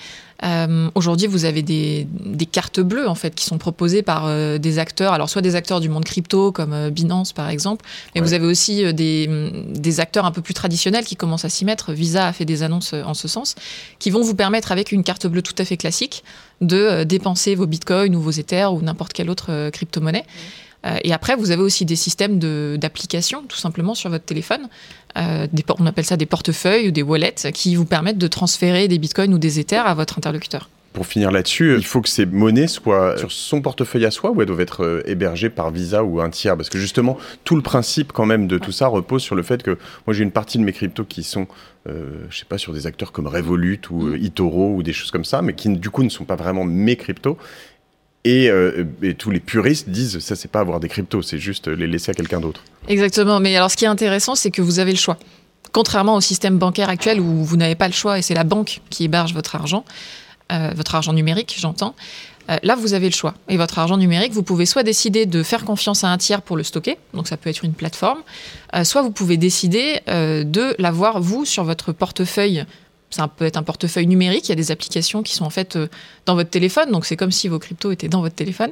Euh, 0.45 0.91
Aujourd'hui, 0.95 1.27
vous 1.27 1.45
avez 1.45 1.63
des, 1.63 2.07
des, 2.11 2.47
cartes 2.47 2.81
bleues 2.81 3.09
en 3.09 3.15
fait 3.15 3.35
qui 3.35 3.45
sont 3.45 3.59
proposées 3.59 4.03
par 4.03 4.27
euh, 4.27 4.59
des 4.59 4.79
acteurs. 4.79 5.13
Alors 5.13 5.29
soit 5.31 5.43
des 5.43 5.55
acteurs 5.55 5.81
du 5.81 5.89
monde 5.89 6.05
crypto 6.05 6.51
comme 6.51 6.73
euh, 6.73 6.91
Binance 6.91 7.33
par 7.33 7.49
exemple, 7.49 7.85
mais 8.15 8.21
ouais. 8.21 8.25
Vous 8.33 8.37
avez 8.37 8.47
aussi 8.47 8.85
euh, 8.85 8.93
des, 8.93 9.29
des, 9.75 10.01
acteurs 10.01 10.25
un 10.25 10.33
peu 10.33 10.43
plus 10.43 10.55
traditionnels 10.55 11.05
qui 11.05 11.17
commencent 11.17 11.45
à 11.45 11.51
s'y 11.51 11.65
mettre. 11.65 11.93
Visa 11.93 12.27
a 12.27 12.33
fait 12.33 12.45
des 12.45 12.63
annonces 12.63 12.95
en 12.95 13.15
ce 13.15 13.29
sens, 13.29 13.55
qui 13.99 14.11
vont 14.11 14.23
vous 14.23 14.35
permettre 14.35 14.73
avec 14.73 14.91
une 14.91 15.05
carte 15.05 15.27
bleue 15.27 15.43
tout 15.43 15.55
à 15.59 15.65
fait 15.65 15.77
classique 15.77 16.25
de 16.61 17.05
dépenser 17.05 17.55
vos 17.55 17.67
bitcoins 17.67 18.15
ou 18.17 18.21
vos 18.21 18.31
ethers 18.31 18.73
ou 18.73 18.83
n'importe 18.83 19.13
quelle 19.13 19.31
autre 19.31 19.71
crypto-monnaie. 19.71 20.25
Euh, 20.87 20.99
et 21.05 21.13
après, 21.13 21.37
vous 21.37 21.51
avez 21.51 21.63
aussi 21.63 21.85
des 21.85 21.97
systèmes 21.97 22.39
d'application, 22.79 23.45
tout 23.49 23.57
simplement, 23.57 23.95
sur 23.95 24.11
votre 24.11 24.25
téléphone. 24.25 24.69
Euh, 25.17 25.47
on 25.79 25.87
appelle 25.87 26.05
ça 26.05 26.17
des 26.17 26.27
portefeuilles 26.27 26.89
ou 26.89 26.91
des 26.91 27.03
wallets 27.03 27.51
qui 27.53 27.75
vous 27.75 27.85
permettent 27.85 28.19
de 28.19 28.29
transférer 28.29 28.89
des 28.89 28.99
bitcoins 28.99 29.35
ou 29.35 29.39
des 29.39 29.61
ethers 29.61 29.87
à 29.87 29.95
votre 29.95 30.19
interlocuteur. 30.19 30.69
Pour 30.93 31.07
finir 31.07 31.31
là-dessus, 31.31 31.75
il 31.75 31.85
faut 31.85 32.03
que 32.03 32.09
ces 32.09 32.27
monnaies 32.27 32.67
soient 32.67 33.17
sur 33.17 33.33
son 33.33 33.63
portefeuille 33.63 34.05
à 34.05 34.11
soi 34.11 34.31
ou 34.31 34.41
elles 34.41 34.47
doivent 34.47 34.61
être 34.61 34.85
euh, 34.85 35.03
hébergées 35.07 35.49
par 35.49 35.71
Visa 35.71 36.05
ou 36.05 36.21
un 36.21 36.29
tiers? 36.29 36.57
Parce 36.57 36.69
que 36.69 36.79
justement, 36.79 37.17
tout 37.45 37.57
le 37.57 37.63
principe 37.63 38.13
quand 38.13 38.27
même 38.27 38.47
de 38.47 38.59
tout 38.59 38.73
ça 38.73 38.89
repose 38.89 39.23
sur 39.23 39.35
le 39.35 39.43
fait 39.43 39.63
que 39.63 39.79
moi 40.07 40.13
j'ai 40.13 40.23
une 40.23 40.33
partie 40.33 40.59
de 40.59 40.65
mes 40.65 40.73
cryptos 40.73 41.05
qui 41.05 41.23
sont, 41.23 41.47
euh, 41.89 42.27
je 42.29 42.39
sais 42.39 42.45
pas, 42.45 42.59
sur 42.59 42.75
des 42.75 42.87
acteurs 42.87 43.13
comme 43.13 43.27
Revolut 43.27 43.81
ou 43.91 44.09
euh, 44.09 44.23
eToro 44.23 44.75
ou 44.75 44.83
des 44.83 44.93
choses 44.93 45.11
comme 45.11 45.25
ça, 45.25 45.41
mais 45.41 45.55
qui 45.55 45.71
du 45.71 45.89
coup 45.89 46.03
ne 46.03 46.11
sont 46.11 46.25
pas 46.25 46.37
vraiment 46.37 46.65
mes 46.65 46.97
cryptos. 46.97 47.39
Et, 48.25 48.51
euh, 48.51 48.85
et, 49.03 49.15
tous 49.15 49.31
les 49.31 49.41
puristes 49.41 49.89
disent 49.89 50.21
ça 50.21 50.37
c'est 50.37 50.51
pas 50.51 50.61
avoir 50.61 50.79
des 50.79 50.89
cryptos, 50.89 51.23
c'est 51.23 51.39
juste 51.39 51.67
les 51.67 51.89
laisser 51.89 52.11
à 52.11 52.15
quelqu'un 52.15 52.41
d'autre. 52.41 52.63
Exactement. 52.87 53.41
Mais 53.41 53.57
alors 53.57 53.71
ce 53.71 53.77
qui 53.77 53.85
est 53.85 53.89
intéressant, 53.89 54.35
c'est 54.35 54.51
que 54.51 54.63
vous 54.63 54.79
avez 54.79 54.93
le 54.93 54.99
choix. 54.99 55.19
Contrairement 55.73 56.17
au 56.17 56.21
système 56.21 56.59
bancaire 56.59 56.89
actuel 56.89 57.19
où 57.19 57.45
vous 57.45 57.57
n'avez 57.57 57.75
pas 57.75 57.89
le 57.89 57.95
choix 57.95 58.19
et 58.19 58.23
c'est 58.23 58.35
la 58.35 58.45
banque 58.45 58.81
qui 58.91 59.05
héberge 59.05 59.35
votre 59.35 59.57
argent, 59.57 59.85
votre 60.75 60.95
argent 60.95 61.13
numérique, 61.13 61.57
j'entends. 61.59 61.95
Euh, 62.51 62.57
là, 62.63 62.75
vous 62.75 62.95
avez 62.95 63.07
le 63.07 63.15
choix. 63.15 63.35
Et 63.49 63.57
votre 63.57 63.79
argent 63.79 63.97
numérique, 63.97 64.33
vous 64.33 64.43
pouvez 64.43 64.67
soit 64.67 64.83
décider 64.83 65.27
de 65.27 65.43
faire 65.43 65.65
confiance 65.65 66.05
à 66.05 66.09
un 66.09 66.19
tiers 66.19 66.43
pour 66.43 66.57
le 66.57 66.65
stocker, 66.65 66.99
donc 67.15 67.29
ça 67.29 67.37
peut 67.37 67.51
être 67.51 67.65
une 67.65 67.73
plateforme, 67.73 68.23
euh, 68.75 68.85
soit 68.85 69.03
vous 69.03 69.13
pouvez 69.13 69.37
décider 69.37 70.01
de 70.07 70.75
l'avoir, 70.79 71.21
vous, 71.21 71.45
sur 71.45 71.65
votre 71.65 71.93
portefeuille 71.93 72.65
ça 73.15 73.29
peut 73.29 73.45
être 73.45 73.57
un 73.57 73.63
portefeuille 73.63 74.07
numérique. 74.07 74.49
Il 74.49 74.51
y 74.51 74.53
a 74.53 74.57
des 74.57 74.71
applications 74.71 75.23
qui 75.23 75.35
sont 75.35 75.45
en 75.45 75.51
fait 75.51 75.77
euh, 75.77 75.89
dans 76.27 76.35
votre 76.35 76.51
téléphone, 76.51 76.91
donc 76.91 77.07
c'est 77.07 77.17
comme 77.17 77.31
si 77.31 77.49
vos 77.49 77.59
cryptos 77.59 77.93
étaient 77.93 78.09
dans 78.09 78.21
votre 78.21 78.35
téléphone. 78.35 78.71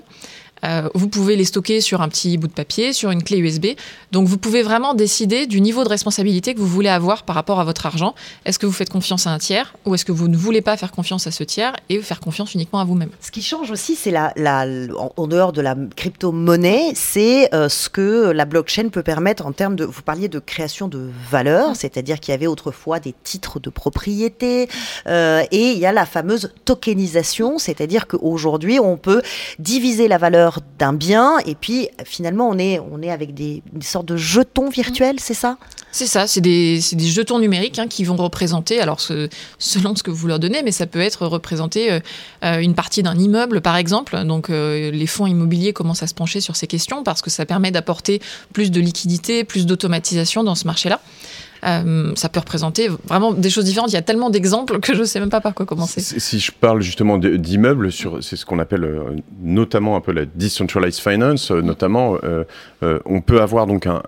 Euh, 0.65 0.89
vous 0.95 1.09
pouvez 1.09 1.37
les 1.37 1.45
stocker 1.45 1.81
sur 1.81 2.03
un 2.03 2.09
petit 2.09 2.37
bout 2.39 2.49
de 2.49 2.53
papier, 2.53 2.93
sur 2.93 3.11
une 3.11 3.23
clé 3.23 3.39
USB. 3.39 3.67
Donc 4.13 4.27
vous 4.27 4.39
pouvez 4.39 4.63
vraiment 4.63 4.95
décider 4.95 5.47
du 5.47 5.61
niveau 5.61 5.85
de 5.85 5.89
responsabilité 5.89 6.55
que 6.55 6.61
vous 6.61 6.67
voulez 6.67 6.89
avoir 6.89 7.23
par 7.23 7.35
rapport 7.35 7.61
à 7.61 7.65
votre 7.65 7.87
argent. 7.87 8.15
Est-ce 8.45 8.59
que 8.59 8.67
vous 8.67 8.73
faites 8.73 8.91
confiance 8.91 9.27
à 9.27 9.31
un 9.31 9.39
tiers 9.39 9.75
ou 9.85 9.95
est-ce 9.95 10.05
que 10.05 10.13
vous 10.13 10.29
ne 10.29 10.37
voulez 10.37 10.61
pas 10.61 10.77
faire 10.77 10.93
confiance 10.93 11.27
à 11.27 11.31
ce 11.31 11.45
tiers 11.45 11.75
et 11.89 12.01
faire 12.01 12.21
confiance 12.21 12.55
uniquement 12.55 12.81
à 12.81 12.85
vous-même? 12.85 13.11
Ce 13.21 13.31
qui 13.31 13.43
change 13.43 13.71
aussi, 13.71 13.95
c'est 13.95 14.11
la, 14.11 14.33
la, 14.37 14.67
en, 14.99 15.13
en, 15.17 15.27
dehors 15.27 15.53
de 15.53 15.61
la 15.61 15.77
crypto-monnaie, 15.97 16.93
c'est 16.95 17.55
euh, 17.55 17.69
ce 17.69 17.89
que 17.89 18.31
la 18.31 18.45
blockchain 18.45 18.89
peut 18.89 19.03
permettre 19.03 19.47
en 19.47 19.53
termes 19.53 19.77
de. 19.77 19.85
Vous 19.85 20.03
parliez 20.03 20.29
de 20.29 20.39
création 20.39 20.89
de 20.89 21.11
valeur, 21.31 21.77
c'est-à-dire 21.77 22.21
qu'il 22.21 22.33
y 22.33 22.35
avait 22.35 22.47
autrefois 22.47 23.01
des 23.01 23.15
titres 23.25 23.61
de 23.61 23.71
propriété 23.71 24.69
euh, 25.07 25.43
et 25.51 25.73
il 25.73 25.79
y 25.79 25.87
a 25.87 25.93
la 25.93 26.07
fameuse 26.07 26.53
tokenisation, 26.65 27.59
c'est-à-dire 27.59 28.07
qu'aujourd'hui 28.07 28.79
on 28.81 28.97
peut 28.97 29.23
diviser 29.59 30.09
la 30.09 30.19
valeur 30.19 30.50
d'un 30.79 30.93
bien 30.93 31.39
et 31.47 31.55
puis 31.55 31.89
finalement 32.05 32.49
on 32.49 32.59
est, 32.59 32.79
on 32.79 33.03
est 33.03 33.11
avec 33.11 33.35
des, 33.35 33.63
sortes 33.81 34.07
de 34.07 34.17
jetons 34.17 34.69
virtuels, 34.69 35.21
c'est 35.21 35.35
ça? 35.35 35.57
C'est 35.93 36.07
ça, 36.07 36.27
c'est 36.27 36.41
des, 36.41 36.81
des, 36.93 37.07
jetons 37.07 37.41
numériques 37.41 37.79
hein, 37.79 37.89
qui 37.89 38.05
vont 38.05 38.15
représenter, 38.17 38.81
alors 38.81 39.01
ce, 39.01 39.29
selon 39.59 39.97
ce 39.97 40.05
que 40.05 40.13
vous 40.13 40.29
leur 40.29 40.39
donnez, 40.39 40.63
mais 40.63 40.71
ça 40.71 40.87
peut 40.87 41.01
être 41.01 41.27
représenté 41.27 41.91
euh, 42.45 42.61
une 42.61 42.75
partie 42.75 43.03
d'un 43.03 43.19
immeuble 43.19 43.61
par 43.61 43.77
exemple. 43.77 44.23
Donc 44.25 44.51
euh, 44.51 44.91
les 44.91 45.07
fonds 45.07 45.27
immobiliers 45.27 45.73
commencent 45.73 46.03
à 46.03 46.07
se 46.07 46.15
pencher 46.15 46.41
sur 46.41 46.55
ces 46.57 46.67
questions 46.67 47.03
parce 47.03 47.23
que 47.23 47.31
ça 47.31 47.45
permet 47.45 47.73
d'apporter 47.73 48.21
plus 48.53 48.71
de 48.71 48.81
liquidité, 48.81 49.45
plus 49.45 49.67
d'automatisation 49.67 50.45
dans 50.45 50.55
ce 50.55 50.67
marché-là. 50.67 51.01
Euh, 51.65 52.13
ça 52.15 52.29
peut 52.29 52.41
représenter 52.41 52.89
vraiment 53.07 53.33
des 53.33 53.51
choses 53.51 53.65
différentes. 53.65 53.91
Il 53.91 53.95
y 53.95 53.99
a 53.99 54.03
tellement 54.03 54.31
d'exemples 54.31 54.81
que 54.81 54.95
je 54.95 55.01
ne 55.01 55.05
sais 55.05 55.21
même 55.21 55.31
pas 55.31 55.41
par 55.41 55.55
quoi 55.55 55.67
commencer. 55.67 56.01
Si 56.01 56.39
je 56.39 56.53
parle 56.53 56.81
justement 56.83 57.19
d'immeubles, 57.19 57.91
c'est 57.93 58.37
ce 58.37 58.47
qu'on 58.47 58.59
appelle 58.59 58.85
euh, 58.85 59.17
notamment 59.43 59.97
un 59.97 60.01
peu 60.01 60.13
la 60.13 60.25
decentralized 60.27 61.01
finance, 61.01 61.51
euh, 61.51 61.61
notamment, 61.61 62.17
euh, 62.25 62.45
on 63.05 63.21
peut 63.21 63.41
avoir 63.41 63.67
donc 63.67 63.87
un 63.87 64.03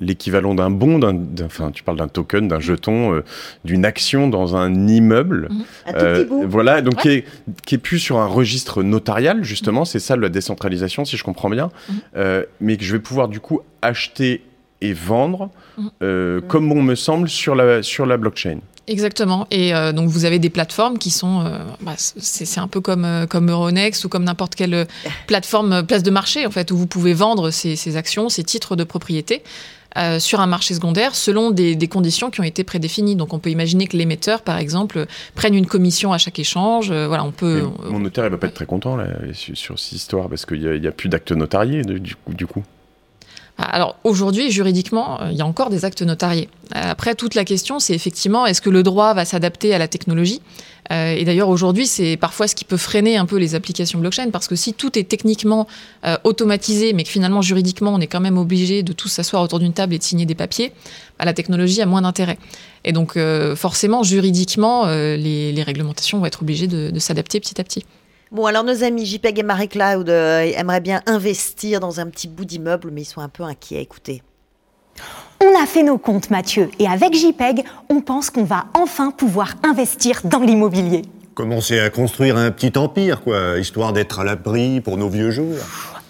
l'équivalent 0.00 0.54
d'un 0.54 0.70
bon, 0.70 0.98
d'un, 0.98 1.16
enfin, 1.44 1.70
tu 1.70 1.82
parles 1.82 1.98
d'un 1.98 2.08
token, 2.08 2.48
d'un 2.48 2.60
jeton, 2.60 3.14
euh, 3.14 3.24
d'une 3.64 3.84
action 3.84 4.28
dans 4.28 4.56
un 4.56 4.88
immeuble. 4.88 5.48
Mmh. 5.50 5.62
Euh, 5.94 6.26
voilà, 6.46 6.82
donc 6.82 6.96
ouais. 6.96 7.02
qui, 7.02 7.08
est, 7.10 7.24
qui 7.64 7.74
est 7.76 7.78
plus 7.78 7.98
sur 7.98 8.18
un 8.18 8.26
registre 8.26 8.82
notarial, 8.82 9.44
justement, 9.44 9.82
mmh. 9.82 9.86
c'est 9.86 9.98
ça 10.00 10.16
la 10.16 10.28
décentralisation, 10.28 11.04
si 11.04 11.16
je 11.16 11.24
comprends 11.24 11.50
bien, 11.50 11.66
mmh. 11.66 11.92
euh, 12.16 12.44
mais 12.60 12.76
que 12.76 12.84
je 12.84 12.92
vais 12.92 13.02
pouvoir 13.02 13.28
du 13.28 13.40
coup 13.40 13.60
acheter 13.82 14.42
et 14.80 14.92
vendre, 14.92 15.50
euh, 16.02 16.40
comme 16.40 16.68
bon 16.68 16.82
me 16.82 16.94
semble, 16.94 17.28
sur 17.28 17.54
la, 17.54 17.82
sur 17.82 18.06
la 18.06 18.16
blockchain. 18.16 18.58
Exactement. 18.86 19.46
Et 19.50 19.74
euh, 19.74 19.92
donc 19.92 20.10
vous 20.10 20.26
avez 20.26 20.38
des 20.38 20.50
plateformes 20.50 20.98
qui 20.98 21.10
sont, 21.10 21.40
euh, 21.40 21.58
bah, 21.80 21.94
c'est 21.96 22.60
un 22.60 22.68
peu 22.68 22.80
comme 22.82 23.06
euh, 23.06 23.26
comme 23.26 23.50
Euronext 23.50 24.04
ou 24.04 24.10
comme 24.10 24.24
n'importe 24.24 24.54
quelle 24.54 24.86
plateforme 25.26 25.86
place 25.86 26.02
de 26.02 26.10
marché 26.10 26.46
en 26.46 26.50
fait 26.50 26.70
où 26.70 26.76
vous 26.76 26.86
pouvez 26.86 27.14
vendre 27.14 27.50
ces, 27.50 27.76
ces 27.76 27.96
actions, 27.96 28.28
ces 28.28 28.44
titres 28.44 28.76
de 28.76 28.84
propriété. 28.84 29.42
Euh, 29.96 30.18
sur 30.18 30.40
un 30.40 30.48
marché 30.48 30.74
secondaire 30.74 31.14
selon 31.14 31.52
des, 31.52 31.76
des, 31.76 31.86
conditions 31.86 32.28
qui 32.32 32.40
ont 32.40 32.44
été 32.44 32.64
prédéfinies. 32.64 33.14
Donc 33.14 33.32
on 33.32 33.38
peut 33.38 33.50
imaginer 33.50 33.86
que 33.86 33.96
l'émetteur, 33.96 34.42
par 34.42 34.58
exemple, 34.58 35.06
prenne 35.36 35.54
une 35.54 35.66
commission 35.66 36.12
à 36.12 36.18
chaque 36.18 36.40
échange. 36.40 36.90
Euh, 36.90 37.06
voilà, 37.06 37.22
on 37.22 37.30
peut. 37.30 37.62
Mais 37.84 37.90
mon 37.90 38.00
notaire, 38.00 38.24
il 38.24 38.30
va 38.30 38.36
pas 38.36 38.48
être 38.48 38.54
très 38.54 38.66
content 38.66 38.96
là, 38.96 39.06
sur, 39.34 39.56
sur 39.56 39.78
cette 39.78 39.92
histoire 39.92 40.28
parce 40.28 40.46
qu'il 40.46 40.58
n'y 40.58 40.86
a, 40.86 40.88
a, 40.88 40.92
plus 40.92 41.08
d'actes 41.08 41.30
notariés 41.30 41.82
du, 41.82 42.16
du 42.26 42.46
coup. 42.46 42.64
Alors 43.56 43.96
aujourd'hui, 44.02 44.50
juridiquement, 44.50 45.20
il 45.30 45.36
y 45.36 45.40
a 45.40 45.46
encore 45.46 45.70
des 45.70 45.84
actes 45.84 46.02
notariés. 46.02 46.48
Après, 46.72 47.14
toute 47.14 47.34
la 47.36 47.44
question, 47.44 47.78
c'est 47.78 47.94
effectivement, 47.94 48.46
est-ce 48.46 48.60
que 48.60 48.70
le 48.70 48.82
droit 48.82 49.14
va 49.14 49.24
s'adapter 49.24 49.72
à 49.74 49.78
la 49.78 49.86
technologie? 49.86 50.40
Euh, 50.92 51.14
Et 51.14 51.24
d'ailleurs, 51.24 51.48
aujourd'hui, 51.48 51.86
c'est 51.86 52.16
parfois 52.16 52.48
ce 52.48 52.54
qui 52.54 52.64
peut 52.64 52.76
freiner 52.76 53.16
un 53.16 53.26
peu 53.26 53.36
les 53.36 53.54
applications 53.54 53.98
blockchain, 53.98 54.30
parce 54.30 54.48
que 54.48 54.56
si 54.56 54.74
tout 54.74 54.98
est 54.98 55.08
techniquement 55.08 55.66
euh, 56.04 56.16
automatisé, 56.24 56.92
mais 56.92 57.04
que 57.04 57.08
finalement, 57.08 57.42
juridiquement, 57.42 57.94
on 57.94 58.00
est 58.00 58.06
quand 58.06 58.20
même 58.20 58.38
obligé 58.38 58.82
de 58.82 58.92
tous 58.92 59.08
s'asseoir 59.08 59.42
autour 59.42 59.60
d'une 59.60 59.72
table 59.72 59.94
et 59.94 59.98
de 59.98 60.02
signer 60.02 60.26
des 60.26 60.34
papiers, 60.34 60.72
bah, 61.18 61.24
la 61.24 61.32
technologie 61.32 61.80
a 61.80 61.86
moins 61.86 62.02
d'intérêt. 62.02 62.38
Et 62.84 62.92
donc, 62.92 63.16
euh, 63.16 63.56
forcément, 63.56 64.02
juridiquement, 64.02 64.86
les, 64.86 65.62
réglementations 65.64 66.18
vont 66.18 66.26
être 66.26 66.42
obligées 66.42 66.66
de 66.66 66.98
s'adapter 66.98 67.40
petit 67.40 67.58
à 67.60 67.64
petit. 67.64 67.84
Bon, 68.32 68.46
alors 68.46 68.64
nos 68.64 68.82
amis 68.82 69.06
JPEG 69.06 69.38
et 69.38 69.42
Marie 69.42 69.68
Cloud 69.68 70.08
euh, 70.08 70.40
aimeraient 70.56 70.80
bien 70.80 71.02
investir 71.06 71.80
dans 71.80 72.00
un 72.00 72.06
petit 72.06 72.26
bout 72.26 72.44
d'immeuble, 72.44 72.90
mais 72.90 73.02
ils 73.02 73.06
sont 73.06 73.20
un 73.20 73.28
peu 73.28 73.42
inquiets. 73.42 73.82
Écoutez. 73.82 74.22
On 75.40 75.62
a 75.62 75.66
fait 75.66 75.82
nos 75.82 75.98
comptes, 75.98 76.30
Mathieu, 76.30 76.70
et 76.78 76.88
avec 76.88 77.14
JPEG, 77.14 77.64
on 77.90 78.00
pense 78.00 78.30
qu'on 78.30 78.44
va 78.44 78.66
enfin 78.74 79.10
pouvoir 79.10 79.54
investir 79.62 80.20
dans 80.24 80.40
l'immobilier. 80.40 81.02
Commencer 81.34 81.80
à 81.80 81.90
construire 81.90 82.36
un 82.36 82.50
petit 82.50 82.78
empire, 82.78 83.22
quoi, 83.22 83.58
histoire 83.58 83.92
d'être 83.92 84.20
à 84.20 84.24
l'abri 84.24 84.80
pour 84.80 84.96
nos 84.96 85.08
vieux 85.08 85.30
jours. 85.30 85.58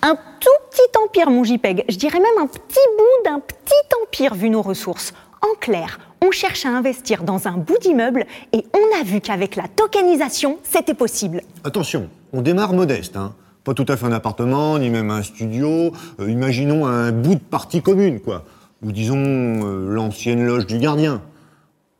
Un 0.02 0.16
tout 0.38 0.50
petit 0.70 0.98
empire, 1.02 1.30
mon 1.30 1.44
JPEG. 1.44 1.84
Je 1.88 1.96
dirais 1.96 2.20
même 2.20 2.38
un 2.42 2.46
petit 2.46 2.86
bout 2.96 3.24
d'un 3.24 3.40
petit 3.40 4.02
empire 4.02 4.34
vu 4.34 4.50
nos 4.50 4.62
ressources. 4.62 5.12
En 5.40 5.54
clair, 5.58 5.98
on 6.24 6.30
cherche 6.30 6.64
à 6.64 6.70
investir 6.70 7.22
dans 7.22 7.46
un 7.48 7.58
bout 7.58 7.78
d'immeuble 7.80 8.24
et 8.52 8.64
on 8.72 9.00
a 9.00 9.04
vu 9.04 9.20
qu'avec 9.20 9.56
la 9.56 9.68
tokenisation, 9.68 10.58
c'était 10.62 10.94
possible. 10.94 11.42
Attention, 11.64 12.08
on 12.32 12.40
démarre 12.42 12.72
modeste, 12.72 13.16
hein. 13.16 13.34
Pas 13.62 13.72
tout 13.72 13.86
à 13.88 13.96
fait 13.96 14.04
un 14.04 14.12
appartement, 14.12 14.78
ni 14.78 14.90
même 14.90 15.10
un 15.10 15.22
studio. 15.22 15.92
Euh, 16.20 16.30
imaginons 16.30 16.86
un 16.86 17.12
bout 17.12 17.36
de 17.36 17.40
partie 17.40 17.80
commune, 17.80 18.20
quoi. 18.20 18.44
Ou 18.82 18.92
disons 18.92 19.16
euh, 19.16 19.88
l'ancienne 19.88 20.44
loge 20.44 20.66
du 20.66 20.78
gardien. 20.78 21.22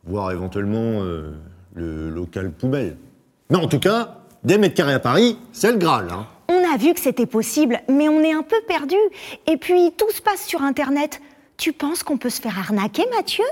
Voire 0.06 0.30
éventuellement 0.32 1.00
euh, 1.00 1.32
le 1.74 2.10
local 2.10 2.50
poubelle. 2.50 2.98
Mais 3.48 3.56
en 3.56 3.66
tout 3.66 3.78
cas, 3.78 4.18
des 4.42 4.58
mètres 4.58 4.74
carrés 4.74 4.92
à 4.92 5.00
Paris, 5.00 5.38
c'est 5.52 5.72
le 5.72 5.78
Graal, 5.78 6.08
hein. 6.10 6.26
On 6.48 6.74
a 6.74 6.76
vu 6.76 6.92
que 6.92 7.00
c'était 7.00 7.24
possible, 7.24 7.80
mais 7.88 8.10
on 8.10 8.20
est 8.20 8.34
un 8.34 8.42
peu 8.42 8.60
perdu. 8.68 8.96
Et 9.46 9.56
puis, 9.56 9.92
tout 9.96 10.10
se 10.10 10.20
passe 10.20 10.44
sur 10.44 10.60
Internet. 10.60 11.22
Tu 11.56 11.72
penses 11.72 12.02
qu'on 12.02 12.18
peut 12.18 12.28
se 12.28 12.42
faire 12.42 12.58
arnaquer, 12.58 13.04
Mathieu? 13.16 13.44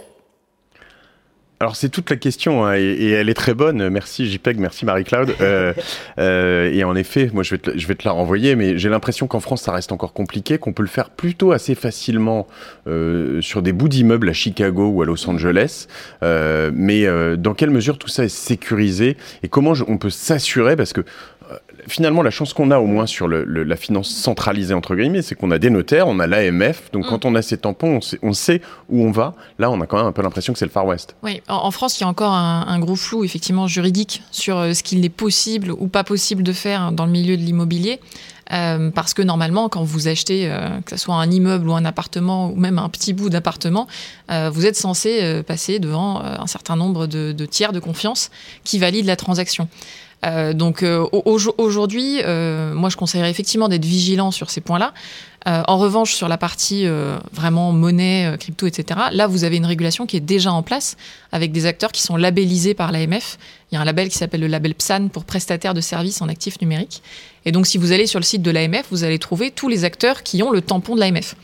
Alors 1.63 1.77
c'est 1.77 1.91
toute 1.91 2.11
la 2.11 2.17
question 2.17 2.67
hein, 2.67 2.75
et, 2.75 3.11
elle 3.11 3.29
est 3.29 3.35
très 3.35 3.55
bonne. 3.55 3.89
Merci 3.89 4.29
JPEG, 4.29 4.59
merci 4.59 4.85
Marie-Claude. 4.85 5.37
Euh, 5.41 5.73
euh, 6.19 6.73
et 6.73 6.83
en 6.83 6.97
effet, 6.97 7.31
moi 7.33 7.45
je 7.45 7.53
vais 7.53 7.59
te, 7.59 7.79
je 7.79 7.87
vais 7.87 7.95
te 7.95 8.05
la 8.05 8.11
renvoyer, 8.11 8.57
mais 8.57 8.79
j'ai 8.79 8.89
l'impression 8.89 9.29
qu'en 9.29 9.39
France 9.39 9.63
ça 9.63 9.71
reste 9.71 9.93
encore 9.93 10.13
compliqué, 10.13 10.59
qu'on 10.59 10.73
peut 10.73 10.83
le 10.83 10.89
faire 10.89 11.11
plutôt 11.11 11.53
assez 11.53 11.77
facilement 11.77 12.49
euh, 12.89 13.41
sur 13.43 13.63
des 13.63 13.73
bouts 13.73 13.89
d'immeubles 13.89 14.29
à 14.29 14.33
Chicago 14.33 14.89
ou 14.89 15.03
à 15.03 15.07
Los 15.07 15.31
Angeles. 15.31 15.87
mais 16.21 17.07
dans 17.37 17.55
quelle 17.55 17.71
mesure 17.71 17.97
tout 17.97 18.09
ça 18.09 18.25
est 18.25 18.29
sécurisé 18.29 19.17
et 19.45 19.49
comment 19.49 19.75
on 19.87 19.99
peut 19.99 20.11
s'assurer? 20.11 20.75
Parce 20.75 20.93
que 20.93 21.05
finalement, 21.89 22.23
la 22.23 22.31
chance 22.31 22.53
qu'on 22.53 22.71
a 22.71 22.79
au 22.79 22.87
moins 22.87 23.07
sur 23.07 23.29
la 23.29 23.77
finance 23.77 24.11
centralisée, 24.11 24.75
entre 24.75 24.95
guillemets, 24.95 25.23
c'est 25.23 25.35
qu'on 25.35 25.51
a 25.51 25.59
des 25.59 25.71
notaires, 25.71 26.09
on 26.09 26.19
a 26.19 26.27
l'AMF. 26.27 26.91
Donc, 26.93 27.05
mm. 27.05 27.09
quand 27.09 27.25
on 27.25 27.35
a 27.35 27.43
ces 27.43 27.59
tampons, 27.59 28.01
on 28.23 28.33
sait, 28.33 28.61
où 28.89 29.05
on 29.05 29.11
va. 29.11 29.35
Là, 29.59 29.71
on 29.71 29.81
a 29.81 29.87
quand 29.87 29.97
même 29.97 30.07
un 30.07 30.13
peu 30.13 30.23
l'impression 30.23 30.53
que 30.53 30.59
c'est 30.59 30.65
le 30.65 30.71
Far 30.71 30.87
West. 30.87 31.17
Oui, 31.23 31.43
en, 31.53 31.71
France, 31.71 31.99
il 31.99 32.03
y 32.03 32.05
a 32.05 32.09
encore 32.09 32.33
un, 32.33 32.79
gros 32.79 32.97
flou, 32.97 33.25
effectivement, 33.25 33.67
juridique 33.67 34.23
sur 34.31 34.59
euh, 34.59 34.73
ce 34.73 34.83
qu'il 34.83 35.05
est 35.05 35.11
possible 35.11 35.73
ou 35.73 35.89
pas 35.89 36.05
possible 36.05 36.43
de 36.43 36.53
faire 36.53 36.93
dans 36.93 37.07
le 37.07 37.13
milieu 37.13 37.37
de 37.37 37.43
l'immobilier. 37.43 38.01
Euh, 38.53 38.91
parce 38.91 39.15
que 39.15 39.23
normalement, 39.23 39.69
quand 39.69 39.83
vous 39.83 40.09
achetez, 40.09 40.51
euh, 40.51 40.69
que 40.85 40.91
ce 40.91 40.97
soit 40.97 41.15
un 41.15 41.31
immeuble 41.31 41.69
ou 41.69 41.75
un 41.75 41.85
appartement 41.85 42.51
ou 42.51 42.57
même 42.57 42.79
un 42.79 42.89
petit 42.89 43.13
bout 43.13 43.31
d'appartement, 43.31 43.87
vous 44.51 44.65
êtes 44.65 44.77
censé 44.77 45.43
passer 45.47 45.79
devant 45.79 46.23
un 46.23 46.47
certain 46.47 46.75
nombre 46.75 47.07
de, 47.07 47.33
de, 47.33 47.45
tiers 47.45 47.73
de 47.73 47.81
confiance 47.81 48.31
qui 48.65 48.79
valident 48.79 49.07
la 49.07 49.17
transaction. 49.17 49.69
Donc 50.55 50.83
aujourd'hui, 51.13 52.23
moi 52.25 52.89
je 52.89 52.97
conseillerais 52.97 53.31
effectivement 53.31 53.69
d'être 53.69 53.85
vigilant 53.85 54.31
sur 54.31 54.49
ces 54.49 54.63
points-là. 54.63 54.95
En 55.47 55.79
revanche, 55.79 56.15
sur 56.15 56.29
la 56.29 56.39
partie 56.39 56.87
vraiment 57.33 57.73
monnaie, 57.73 58.37
crypto, 58.39 58.67
etc., 58.67 59.01
là 59.13 59.27
vous 59.27 59.45
avez 59.45 59.57
une 59.57 59.67
régulation 59.67 60.07
qui 60.07 60.17
est 60.17 60.21
déjà 60.21 60.53
en 60.53 60.63
place 60.63 60.97
avec 61.33 61.51
des 61.51 61.67
acteurs 61.67 61.93
qui 61.93 62.03
sont 62.03 62.17
labellisés 62.17 62.75
par 62.75 62.93
l'AMF. 62.93 63.39
Il 63.71 63.77
y 63.77 63.79
a 63.79 63.81
un 63.81 63.85
label 63.85 64.09
qui 64.09 64.19
s'appelle 64.19 64.41
le 64.41 64.47
label 64.47 64.75
PSAN 64.75 65.09
pour 65.09 65.25
prestataire 65.25 65.75
de 65.75 65.81
services 65.81 66.21
en 66.21 66.29
actifs 66.29 66.61
numériques. 66.61 67.03
Et 67.45 67.53
donc 67.53 67.67
si 67.67 67.79
vous 67.79 67.93
allez 67.93 68.07
sur 68.07 68.21
le 68.21 68.25
site 68.25 68.43
de 68.43 68.51
l'AMF, 68.51 68.87
vous 68.91 69.05
allez 69.05 69.19
trouver 69.19 69.51
tous 69.51 69.69
les 69.69 69.85
acteurs 69.85 70.23
qui 70.23 70.43
ont 70.43 70.51
le 70.51 70.61
tampon 70.61 70.95
de 70.95 71.01
l'AMF. 71.01 71.35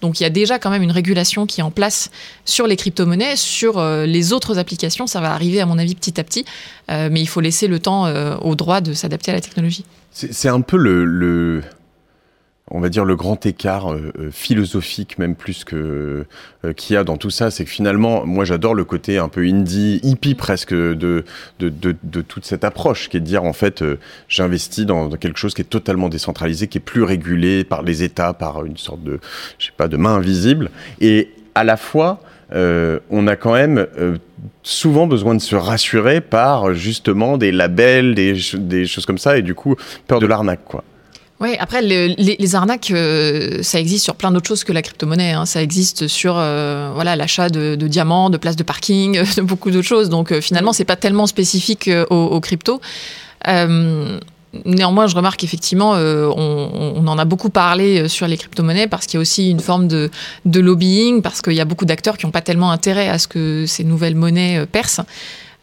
Donc 0.00 0.20
il 0.20 0.22
y 0.22 0.26
a 0.26 0.30
déjà 0.30 0.58
quand 0.58 0.70
même 0.70 0.82
une 0.82 0.92
régulation 0.92 1.46
qui 1.46 1.60
est 1.60 1.64
en 1.64 1.70
place 1.70 2.10
sur 2.44 2.66
les 2.66 2.76
crypto-monnaies, 2.76 3.36
sur 3.36 3.78
euh, 3.78 4.06
les 4.06 4.32
autres 4.32 4.58
applications. 4.58 5.06
Ça 5.06 5.20
va 5.20 5.32
arriver 5.32 5.60
à 5.60 5.66
mon 5.66 5.78
avis 5.78 5.94
petit 5.94 6.20
à 6.20 6.24
petit, 6.24 6.44
euh, 6.90 7.08
mais 7.10 7.20
il 7.20 7.26
faut 7.26 7.40
laisser 7.40 7.66
le 7.66 7.78
temps 7.78 8.06
euh, 8.06 8.36
au 8.42 8.54
droit 8.54 8.80
de 8.80 8.92
s'adapter 8.92 9.30
à 9.30 9.34
la 9.34 9.40
technologie. 9.40 9.84
C'est 10.12 10.48
un 10.48 10.60
peu 10.60 10.76
le 10.76 11.62
on 12.70 12.80
va 12.80 12.88
dire 12.88 13.04
le 13.04 13.16
grand 13.16 13.44
écart 13.46 13.92
euh, 13.92 14.12
euh, 14.18 14.30
philosophique 14.30 15.18
même 15.18 15.34
plus 15.34 15.64
que 15.64 16.26
euh, 16.64 16.72
qu'il 16.72 16.94
y 16.94 16.96
a 16.96 17.04
dans 17.04 17.16
tout 17.16 17.30
ça, 17.30 17.50
c'est 17.50 17.64
que 17.64 17.70
finalement, 17.70 18.26
moi 18.26 18.44
j'adore 18.44 18.74
le 18.74 18.84
côté 18.84 19.18
un 19.18 19.28
peu 19.28 19.42
indie, 19.42 20.00
hippie 20.02 20.34
presque 20.34 20.74
de 20.74 21.24
de, 21.58 21.72
de, 21.80 22.22
toute 22.22 22.44
cette 22.44 22.64
approche, 22.64 23.08
qui 23.08 23.16
est 23.16 23.20
de 23.20 23.24
dire 23.24 23.44
en 23.44 23.52
fait 23.52 23.84
j'investis 24.28 24.86
dans, 24.86 25.10
quelque 25.10 25.38
chose 25.38 25.54
qui 25.54 25.62
est 25.62 25.70
totalement 25.70 26.08
décentralisé, 26.08 26.68
qui 26.68 26.78
est 26.78 26.82
plus 26.82 27.02
régulé 27.02 27.64
par 27.64 27.82
les 27.82 28.02
États, 28.02 28.32
par 28.32 28.64
une 28.64 28.76
sorte 28.76 29.02
de 29.02 29.20
je 29.58 29.66
sais 29.66 29.72
pas 29.76 29.88
de 29.88 29.96
main 29.96 30.14
invisible, 30.14 30.70
et 31.00 31.30
à 31.54 31.64
la 31.64 31.76
fois 31.76 32.20
on 32.50 33.26
a 33.26 33.36
quand 33.36 33.52
même 33.52 33.86
souvent 34.62 35.06
besoin 35.06 35.34
de 35.34 35.40
se 35.40 35.54
rassurer 35.54 36.20
par 36.20 36.74
justement 36.74 37.36
des 37.36 37.52
labels, 37.52 38.14
des, 38.14 38.34
des 38.54 38.86
choses 38.86 39.06
comme 39.06 39.18
ça, 39.18 39.38
et 39.38 39.42
du 39.42 39.54
coup 39.54 39.76
peur 40.06 40.20
de 40.20 40.26
l'arnaque 40.26 40.64
quoi. 40.64 40.82
Oui, 41.40 41.54
après, 41.60 41.82
les, 41.82 42.54
arnaques, 42.56 42.90
euh, 42.90 43.62
ça 43.62 43.78
existe 43.78 44.02
sur 44.02 44.16
plein 44.16 44.32
d'autres 44.32 44.48
choses 44.48 44.64
que 44.64 44.72
la 44.72 44.82
crypto-monnaie. 44.82 45.32
Hein. 45.32 45.46
Ça 45.46 45.62
existe 45.62 46.08
sur 46.08 46.34
euh, 46.36 46.90
voilà 46.94 47.14
l'achat 47.14 47.48
de, 47.48 47.76
diamants, 47.76 48.28
de 48.28 48.38
places 48.38 48.56
de 48.56 48.64
parking, 48.64 49.22
de 49.36 49.42
beaucoup 49.42 49.70
d'autres 49.70 49.86
choses. 49.86 50.08
Donc 50.08 50.32
euh, 50.32 50.40
finalement, 50.40 50.72
c'est 50.72 50.84
pas 50.84 50.96
tellement 50.96 51.26
spécifique 51.26 51.88
aux, 52.10 52.40
cryptos. 52.40 52.80
Néanmoins, 54.64 55.06
je 55.06 55.14
remarque 55.14 55.44
effectivement, 55.44 55.92
on, 55.92 57.06
en 57.06 57.18
a 57.18 57.24
beaucoup 57.26 57.50
parlé 57.50 58.08
sur 58.08 58.26
les 58.26 58.38
crypto-monnaies 58.38 58.88
parce 58.88 59.06
qu'il 59.06 59.14
y 59.14 59.18
a 59.18 59.20
aussi 59.20 59.50
une 59.50 59.60
forme 59.60 59.86
de, 59.86 60.10
de 60.46 60.60
lobbying, 60.60 61.20
parce 61.20 61.42
qu'il 61.42 61.52
y 61.52 61.60
a 61.60 61.66
beaucoup 61.66 61.84
d'acteurs 61.84 62.16
qui 62.16 62.24
n'ont 62.24 62.32
pas 62.32 62.40
tellement 62.40 62.72
intérêt 62.72 63.10
à 63.10 63.18
ce 63.18 63.28
que 63.28 63.66
ces 63.66 63.84
nouvelles 63.84 64.16
monnaies 64.16 64.64
percent. 64.66 65.04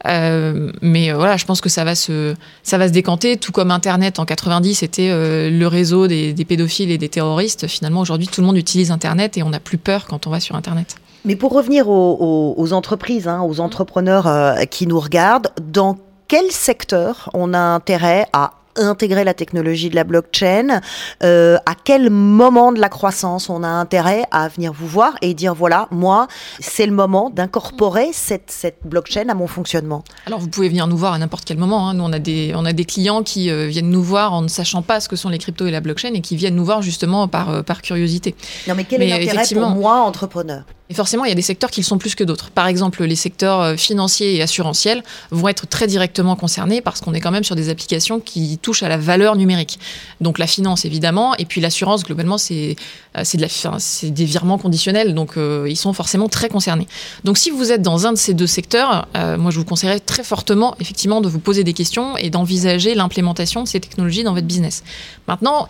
Euh, 0.07 0.71
mais 0.81 1.11
euh, 1.11 1.15
voilà, 1.15 1.37
je 1.37 1.45
pense 1.45 1.61
que 1.61 1.69
ça 1.69 1.83
va 1.83 1.95
se, 1.95 2.35
ça 2.63 2.77
va 2.77 2.87
se 2.87 2.93
décanter, 2.93 3.37
tout 3.37 3.51
comme 3.51 3.71
Internet 3.71 4.19
en 4.19 4.25
90 4.25 4.75
c'était 4.75 5.09
euh, 5.09 5.49
le 5.49 5.67
réseau 5.67 6.07
des, 6.07 6.33
pédophiles 6.47 6.91
et 6.91 6.97
des 6.97 7.09
terroristes. 7.09 7.67
Finalement, 7.67 8.01
aujourd'hui, 8.01 8.27
tout 8.27 8.41
le 8.41 8.47
monde 8.47 8.57
utilise 8.57 8.91
Internet 8.91 9.37
et 9.37 9.43
on 9.43 9.49
n'a 9.49 9.59
plus 9.59 9.77
peur 9.77 10.05
quand 10.05 10.27
on 10.27 10.29
va 10.29 10.39
sur 10.39 10.55
Internet. 10.55 10.95
Mais 11.23 11.35
pour 11.35 11.53
revenir 11.53 11.89
aux, 11.89 12.73
entreprises, 12.73 13.27
hein, 13.27 13.41
aux 13.41 13.59
entrepreneurs 13.59 14.59
qui 14.69 14.85
nous 14.85 14.99
regardent, 14.99 15.49
dans 15.59 15.97
quel 16.27 16.51
secteur 16.51 17.29
on 17.33 17.53
a 17.55 17.59
intérêt 17.59 18.27
à 18.31 18.51
intégrer 18.75 19.23
la 19.23 19.33
technologie 19.33 19.89
de 19.89 19.95
la 19.95 20.03
blockchain 20.03 20.81
euh, 21.23 21.57
À 21.65 21.73
quel 21.75 22.09
moment 22.09 22.71
de 22.71 22.79
la 22.79 22.89
croissance 22.89 23.49
on 23.49 23.63
a 23.63 23.67
intérêt 23.67 24.23
à 24.31 24.47
venir 24.47 24.73
vous 24.73 24.87
voir 24.87 25.13
et 25.21 25.33
dire 25.33 25.53
voilà, 25.53 25.87
moi, 25.91 26.27
c'est 26.59 26.85
le 26.85 26.91
moment 26.91 27.29
d'incorporer 27.29 28.09
cette, 28.13 28.51
cette 28.51 28.79
blockchain 28.85 29.29
à 29.29 29.33
mon 29.33 29.47
fonctionnement 29.47 30.03
Alors 30.25 30.39
vous 30.39 30.49
pouvez 30.49 30.69
venir 30.69 30.87
nous 30.87 30.97
voir 30.97 31.13
à 31.13 31.17
n'importe 31.17 31.45
quel 31.45 31.57
moment. 31.57 31.89
Hein. 31.89 31.95
Nous, 31.95 32.03
on 32.03 32.13
a, 32.13 32.19
des, 32.19 32.53
on 32.55 32.65
a 32.65 32.73
des 32.73 32.85
clients 32.85 33.23
qui 33.23 33.49
euh, 33.49 33.67
viennent 33.67 33.89
nous 33.89 34.03
voir 34.03 34.33
en 34.33 34.41
ne 34.41 34.47
sachant 34.47 34.81
pas 34.81 34.99
ce 34.99 35.09
que 35.09 35.15
sont 35.15 35.29
les 35.29 35.37
cryptos 35.37 35.67
et 35.67 35.71
la 35.71 35.81
blockchain 35.81 36.13
et 36.13 36.21
qui 36.21 36.35
viennent 36.35 36.55
nous 36.55 36.65
voir 36.65 36.81
justement 36.81 37.27
par, 37.27 37.49
euh, 37.49 37.61
par 37.61 37.81
curiosité. 37.81 38.35
Non, 38.67 38.75
mais 38.75 38.83
quel 38.83 39.01
est 39.01 39.07
l'intérêt 39.07 39.45
pour 39.53 39.69
moi, 39.69 40.01
entrepreneur? 40.01 40.63
Et 40.89 40.93
forcément, 40.93 41.25
il 41.25 41.29
y 41.29 41.31
a 41.31 41.35
des 41.35 41.41
secteurs 41.41 41.71
qui 41.71 41.81
le 41.81 41.85
sont 41.85 41.97
plus 41.97 42.13
que 42.13 42.23
d'autres. 42.23 42.51
Par 42.51 42.67
exemple, 42.67 43.03
les 43.03 43.15
secteurs 43.15 43.59
euh, 43.61 43.75
financiers 43.75 44.35
et 44.35 44.41
assurantiels 44.43 45.03
vont 45.31 45.47
être 45.47 45.65
très 45.65 45.87
directement 45.87 46.35
concernés 46.35 46.79
parce 46.79 47.01
qu'on 47.01 47.13
est 47.15 47.21
quand 47.21 47.31
même 47.31 47.43
sur 47.43 47.55
des 47.55 47.69
applications 47.69 48.19
qui 48.19 48.59
touchent 48.59 48.83
à 48.83 48.89
la 48.89 48.97
valeur 48.97 49.35
numérique. 49.35 49.79
Donc 50.21 50.37
la 50.37 50.45
finance, 50.45 50.85
évidemment, 50.85 51.35
et 51.37 51.45
puis 51.45 51.59
l'assurance, 51.59 52.03
globalement, 52.03 52.37
c'est 52.37 52.75
euh, 53.17 53.23
de 53.23 54.09
des 54.09 54.25
virements 54.25 54.57
conditionnels, 54.57 55.13
donc 55.13 55.37
euh, 55.37 55.65
ils 55.67 55.75
sont 55.75 55.93
forcément 55.93 56.29
très 56.29 56.49
concernés. 56.49 56.87
Donc 57.23 57.37
si 57.37 57.49
vous 57.49 57.71
êtes 57.71 57.81
dans 57.81 58.05
un 58.05 58.13
de 58.13 58.17
ces 58.17 58.33
deux 58.33 58.47
secteurs, 58.47 59.07
moi 59.13 59.51
je 59.51 59.57
vous 59.57 59.65
conseillerais 59.65 59.99
très 59.99 60.23
fortement, 60.23 60.75
effectivement, 60.79 61.21
de 61.21 61.27
vous 61.27 61.39
poser 61.39 61.63
des 61.63 61.73
questions 61.73 62.17
et 62.17 62.29
d'envisager 62.29 62.95
l'implémentation 62.95 63.63
de 63.63 63.67
ces 63.67 63.79
technologies 63.79 64.23
dans 64.23 64.33
votre 64.33 64.47
business. 64.47 64.83
Maintenant, 65.27 65.67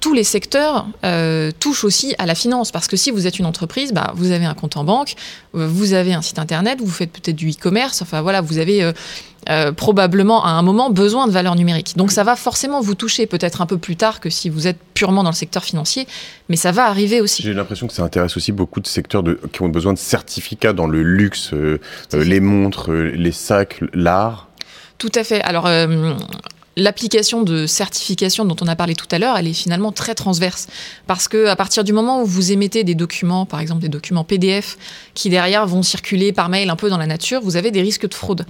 tous 0.00 0.14
les 0.14 0.24
secteurs 0.24 0.86
euh, 1.04 1.50
touchent 1.60 1.84
aussi 1.84 2.14
à 2.18 2.26
la 2.26 2.34
finance 2.34 2.72
parce 2.72 2.88
que 2.88 2.96
si 2.96 3.10
vous 3.10 3.26
êtes 3.26 3.38
une 3.38 3.46
entreprise, 3.46 3.92
bah, 3.92 4.12
vous 4.16 4.32
avez 4.32 4.46
un 4.46 4.54
compte 4.54 4.76
en 4.76 4.84
banque, 4.84 5.14
euh, 5.54 5.66
vous 5.66 5.92
avez 5.92 6.14
un 6.14 6.22
site 6.22 6.38
internet, 6.38 6.80
vous 6.80 6.90
faites 6.90 7.12
peut-être 7.12 7.36
du 7.36 7.50
e-commerce, 7.50 8.00
enfin 8.00 8.22
voilà, 8.22 8.40
vous 8.40 8.58
avez 8.58 8.92
euh, 9.48 9.72
probablement 9.72 10.44
à 10.44 10.50
un 10.50 10.62
moment 10.62 10.88
besoin 10.88 11.26
de 11.26 11.32
valeur 11.32 11.54
numérique. 11.54 11.96
Donc 11.96 12.12
ça 12.12 12.24
va 12.24 12.34
forcément 12.34 12.80
vous 12.80 12.94
toucher 12.94 13.26
peut-être 13.26 13.60
un 13.60 13.66
peu 13.66 13.76
plus 13.76 13.96
tard 13.96 14.20
que 14.20 14.30
si 14.30 14.48
vous 14.48 14.66
êtes 14.66 14.78
purement 14.94 15.22
dans 15.22 15.30
le 15.30 15.36
secteur 15.36 15.64
financier, 15.64 16.06
mais 16.48 16.56
ça 16.56 16.72
va 16.72 16.86
arriver 16.86 17.20
aussi. 17.20 17.42
J'ai 17.42 17.52
l'impression 17.52 17.86
que 17.86 17.92
ça 17.92 18.02
intéresse 18.02 18.36
aussi 18.38 18.52
beaucoup 18.52 18.80
de 18.80 18.86
secteurs 18.86 19.22
de, 19.22 19.38
qui 19.52 19.60
ont 19.60 19.68
besoin 19.68 19.92
de 19.92 19.98
certificats 19.98 20.72
dans 20.72 20.86
le 20.86 21.02
luxe, 21.02 21.52
les 22.12 22.40
montres, 22.40 22.90
les 22.90 23.32
sacs, 23.32 23.80
l'art. 23.92 24.48
Tout 24.96 25.12
à 25.14 25.24
fait. 25.24 25.42
Alors, 25.42 25.66
l'application 26.76 27.42
de 27.42 27.66
certification 27.66 28.44
dont 28.44 28.56
on 28.60 28.66
a 28.66 28.76
parlé 28.76 28.94
tout 28.94 29.08
à 29.10 29.18
l'heure, 29.18 29.36
elle 29.36 29.48
est 29.48 29.52
finalement 29.52 29.92
très 29.92 30.14
transverse. 30.14 30.68
Parce 31.06 31.28
que 31.28 31.46
à 31.46 31.56
partir 31.56 31.84
du 31.84 31.92
moment 31.92 32.22
où 32.22 32.26
vous 32.26 32.52
émettez 32.52 32.84
des 32.84 32.94
documents, 32.94 33.46
par 33.46 33.60
exemple 33.60 33.80
des 33.80 33.88
documents 33.88 34.24
PDF, 34.24 34.78
qui 35.14 35.30
derrière 35.30 35.66
vont 35.66 35.82
circuler 35.82 36.32
par 36.32 36.48
mail 36.48 36.70
un 36.70 36.76
peu 36.76 36.90
dans 36.90 36.98
la 36.98 37.06
nature, 37.06 37.40
vous 37.42 37.56
avez 37.56 37.70
des 37.70 37.82
risques 37.82 38.08
de 38.08 38.14
fraude. 38.14 38.46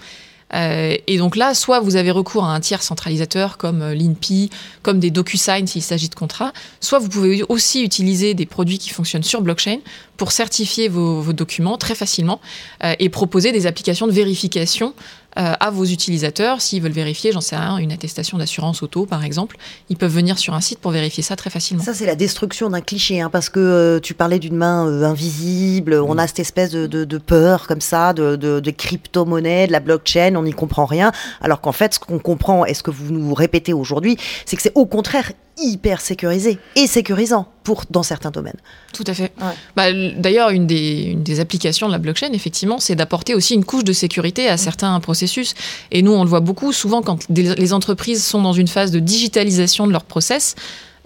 Euh, 0.53 0.97
et 1.07 1.19
donc 1.19 1.37
là, 1.37 1.55
soit 1.55 1.81
vous 1.81 1.97
avez 1.97 2.11
recours 2.11 2.45
à 2.45 2.55
un 2.55 2.61
tiers 2.61 2.83
centralisateur 2.83 3.57
comme 3.57 3.83
euh, 3.83 3.95
l'INPI, 3.95 4.51
comme 4.83 4.99
des 4.99 5.11
DocuSign 5.11 5.67
s'il 5.67 5.83
s'agit 5.83 6.09
de 6.09 6.15
contrats, 6.15 6.53
soit 6.81 6.99
vous 6.99 7.09
pouvez 7.09 7.45
aussi 7.49 7.85
utiliser 7.85 8.35
des 8.35 8.47
produits 8.47 8.79
qui 8.79 8.91
fonctionnent 8.91 9.23
sur 9.23 9.43
blockchain 9.43 9.79
pour 10.21 10.33
certifier 10.33 10.89
vos, 10.91 11.33
documents 11.33 11.79
très 11.79 11.95
facilement 11.95 12.43
euh, 12.85 12.93
et 12.99 13.09
proposer 13.09 13.53
des 13.53 13.67
applications 13.67 14.07
de 14.07 14.13
vérification 14.13 14.93
euh, 15.39 15.55
à 15.59 15.71
vos 15.71 15.87
utilisateurs. 15.87 16.61
S'ils 16.61 16.83
veulent 16.83 16.93
vérifier, 16.93 17.33
j'en 17.33 17.41
sais 17.41 17.57
rien, 17.57 17.79
une 17.79 17.91
attestation 17.91 18.37
d'assurance 18.37 18.83
auto, 18.83 19.07
par 19.07 19.25
exemple, 19.25 19.57
ils 19.89 19.97
peuvent 19.97 20.13
venir 20.13 20.39
sur 20.39 20.53
un 20.53 20.61
site 20.61 20.79
pour 20.79 20.91
vérifier 20.91 21.23
ça 21.23 21.37
très 21.37 21.49
facilement. 21.49 21.83
Ça, 21.83 21.95
c'est 21.95 22.05
la 22.05 22.17
destruction 22.17 22.69
d'un 22.69 22.83
cliché, 22.83 23.23
hein, 23.23 23.31
parce 23.31 23.49
que 23.49 23.61
euh, 23.61 23.99
tu 23.99 24.13
parlais 24.13 24.39
d'une 24.39 24.57
main 24.57 25.05
invisible, 25.05 25.95
on 25.95 26.19
a 26.19 26.27
cette 26.27 26.41
espèce 26.41 26.71
de, 26.73 27.19
peur 27.19 27.67
comme 27.67 27.81
ça, 27.81 28.13
de, 28.13 28.37
de 28.37 28.71
crypto-monnaie, 28.71 29.69
de 29.69 29.73
la 29.73 29.81
blockchain, 29.81 30.35
on 30.37 30.43
n'y 30.43 30.53
comprend 30.53 30.85
rien, 30.85 31.13
alors 31.41 31.63
qu'en 31.63 31.73
fait, 31.73 31.95
ce 31.95 31.99
qu'on 31.99 32.19
comprend 32.19 32.67
et 32.67 32.75
ce 32.75 32.83
que 32.83 32.91
vous 32.91 33.11
nous 33.11 33.33
répétez 33.33 33.73
aujourd'hui, 33.73 34.19
c'est 34.45 34.57
que 34.57 34.63
c'est 34.63 34.73
au 34.75 34.85
contraire 34.85 35.33
hyper 35.59 36.01
sécurisé 36.01 36.59
et 36.77 36.87
sécurisant 36.87 37.49
pour 37.65 37.85
dans 37.91 38.03
certains 38.03 38.31
domaines. 38.31 38.57
Tout 38.95 39.05
à 39.07 39.15
fait. 39.15 39.33
Ouais. 39.41 39.55
Bah, 39.77 39.87
D'ailleurs, 40.17 40.51
une 40.51 40.67
des, 40.67 41.03
une 41.13 41.23
des 41.23 41.41
applications 41.41 41.87
de 41.87 41.93
la 41.93 41.99
blockchain, 41.99 42.33
effectivement, 42.33 42.79
c'est 42.79 42.95
d'apporter 42.95 43.35
aussi 43.35 43.55
une 43.55 43.65
couche 43.65 43.85
de 43.85 43.93
sécurité 43.93 44.49
à 44.49 44.57
certains 44.57 44.99
processus. 45.01 45.55
Et 45.91 46.03
nous, 46.03 46.13
on 46.13 46.25
le 46.25 46.31
voit 46.31 46.41
beaucoup, 46.41 46.73
souvent 46.73 47.03
quand 47.03 47.19
des- 47.31 47.55
les 47.55 47.73
entreprises 47.73 48.25
sont 48.25 48.43
dans 48.43 48.53
une 48.55 48.69
phase 48.69 48.91
de 48.91 48.99
digitalisation 49.01 49.87
de 49.87 49.93
leurs 49.93 50.05
process. 50.05 50.55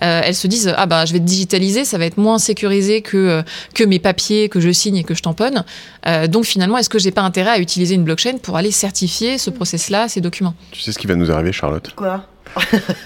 euh, 0.02 0.22
elles 0.24 0.34
se 0.34 0.48
disent 0.48 0.74
ah 0.76 0.86
bah 0.86 1.04
je 1.04 1.12
vais 1.12 1.20
te 1.20 1.24
digitaliser 1.24 1.84
ça 1.84 1.98
va 1.98 2.04
être 2.06 2.16
moins 2.18 2.40
sécurisé 2.40 3.00
que 3.00 3.16
euh, 3.16 3.42
que 3.74 3.84
mes 3.84 4.00
papiers 4.00 4.48
que 4.48 4.58
je 4.58 4.72
signe 4.72 4.96
et 4.96 5.04
que 5.04 5.14
je 5.14 5.22
tamponne 5.22 5.64
Euh, 6.08 6.26
donc 6.26 6.46
finalement 6.46 6.76
est-ce 6.78 6.88
que 6.88 6.98
j'ai 6.98 7.12
pas 7.12 7.22
intérêt 7.22 7.50
à 7.50 7.58
utiliser 7.60 7.94
une 7.94 8.02
blockchain 8.02 8.38
pour 8.42 8.56
aller 8.56 8.72
certifier 8.72 9.38
ce 9.38 9.50
process 9.50 9.90
là 9.90 10.08
ces 10.08 10.20
documents? 10.20 10.54
Tu 10.72 10.80
sais 10.80 10.90
ce 10.90 10.98
qui 10.98 11.06
va 11.06 11.14
nous 11.14 11.30
arriver, 11.30 11.52
Charlotte? 11.52 11.88
Quoi? 11.94 12.26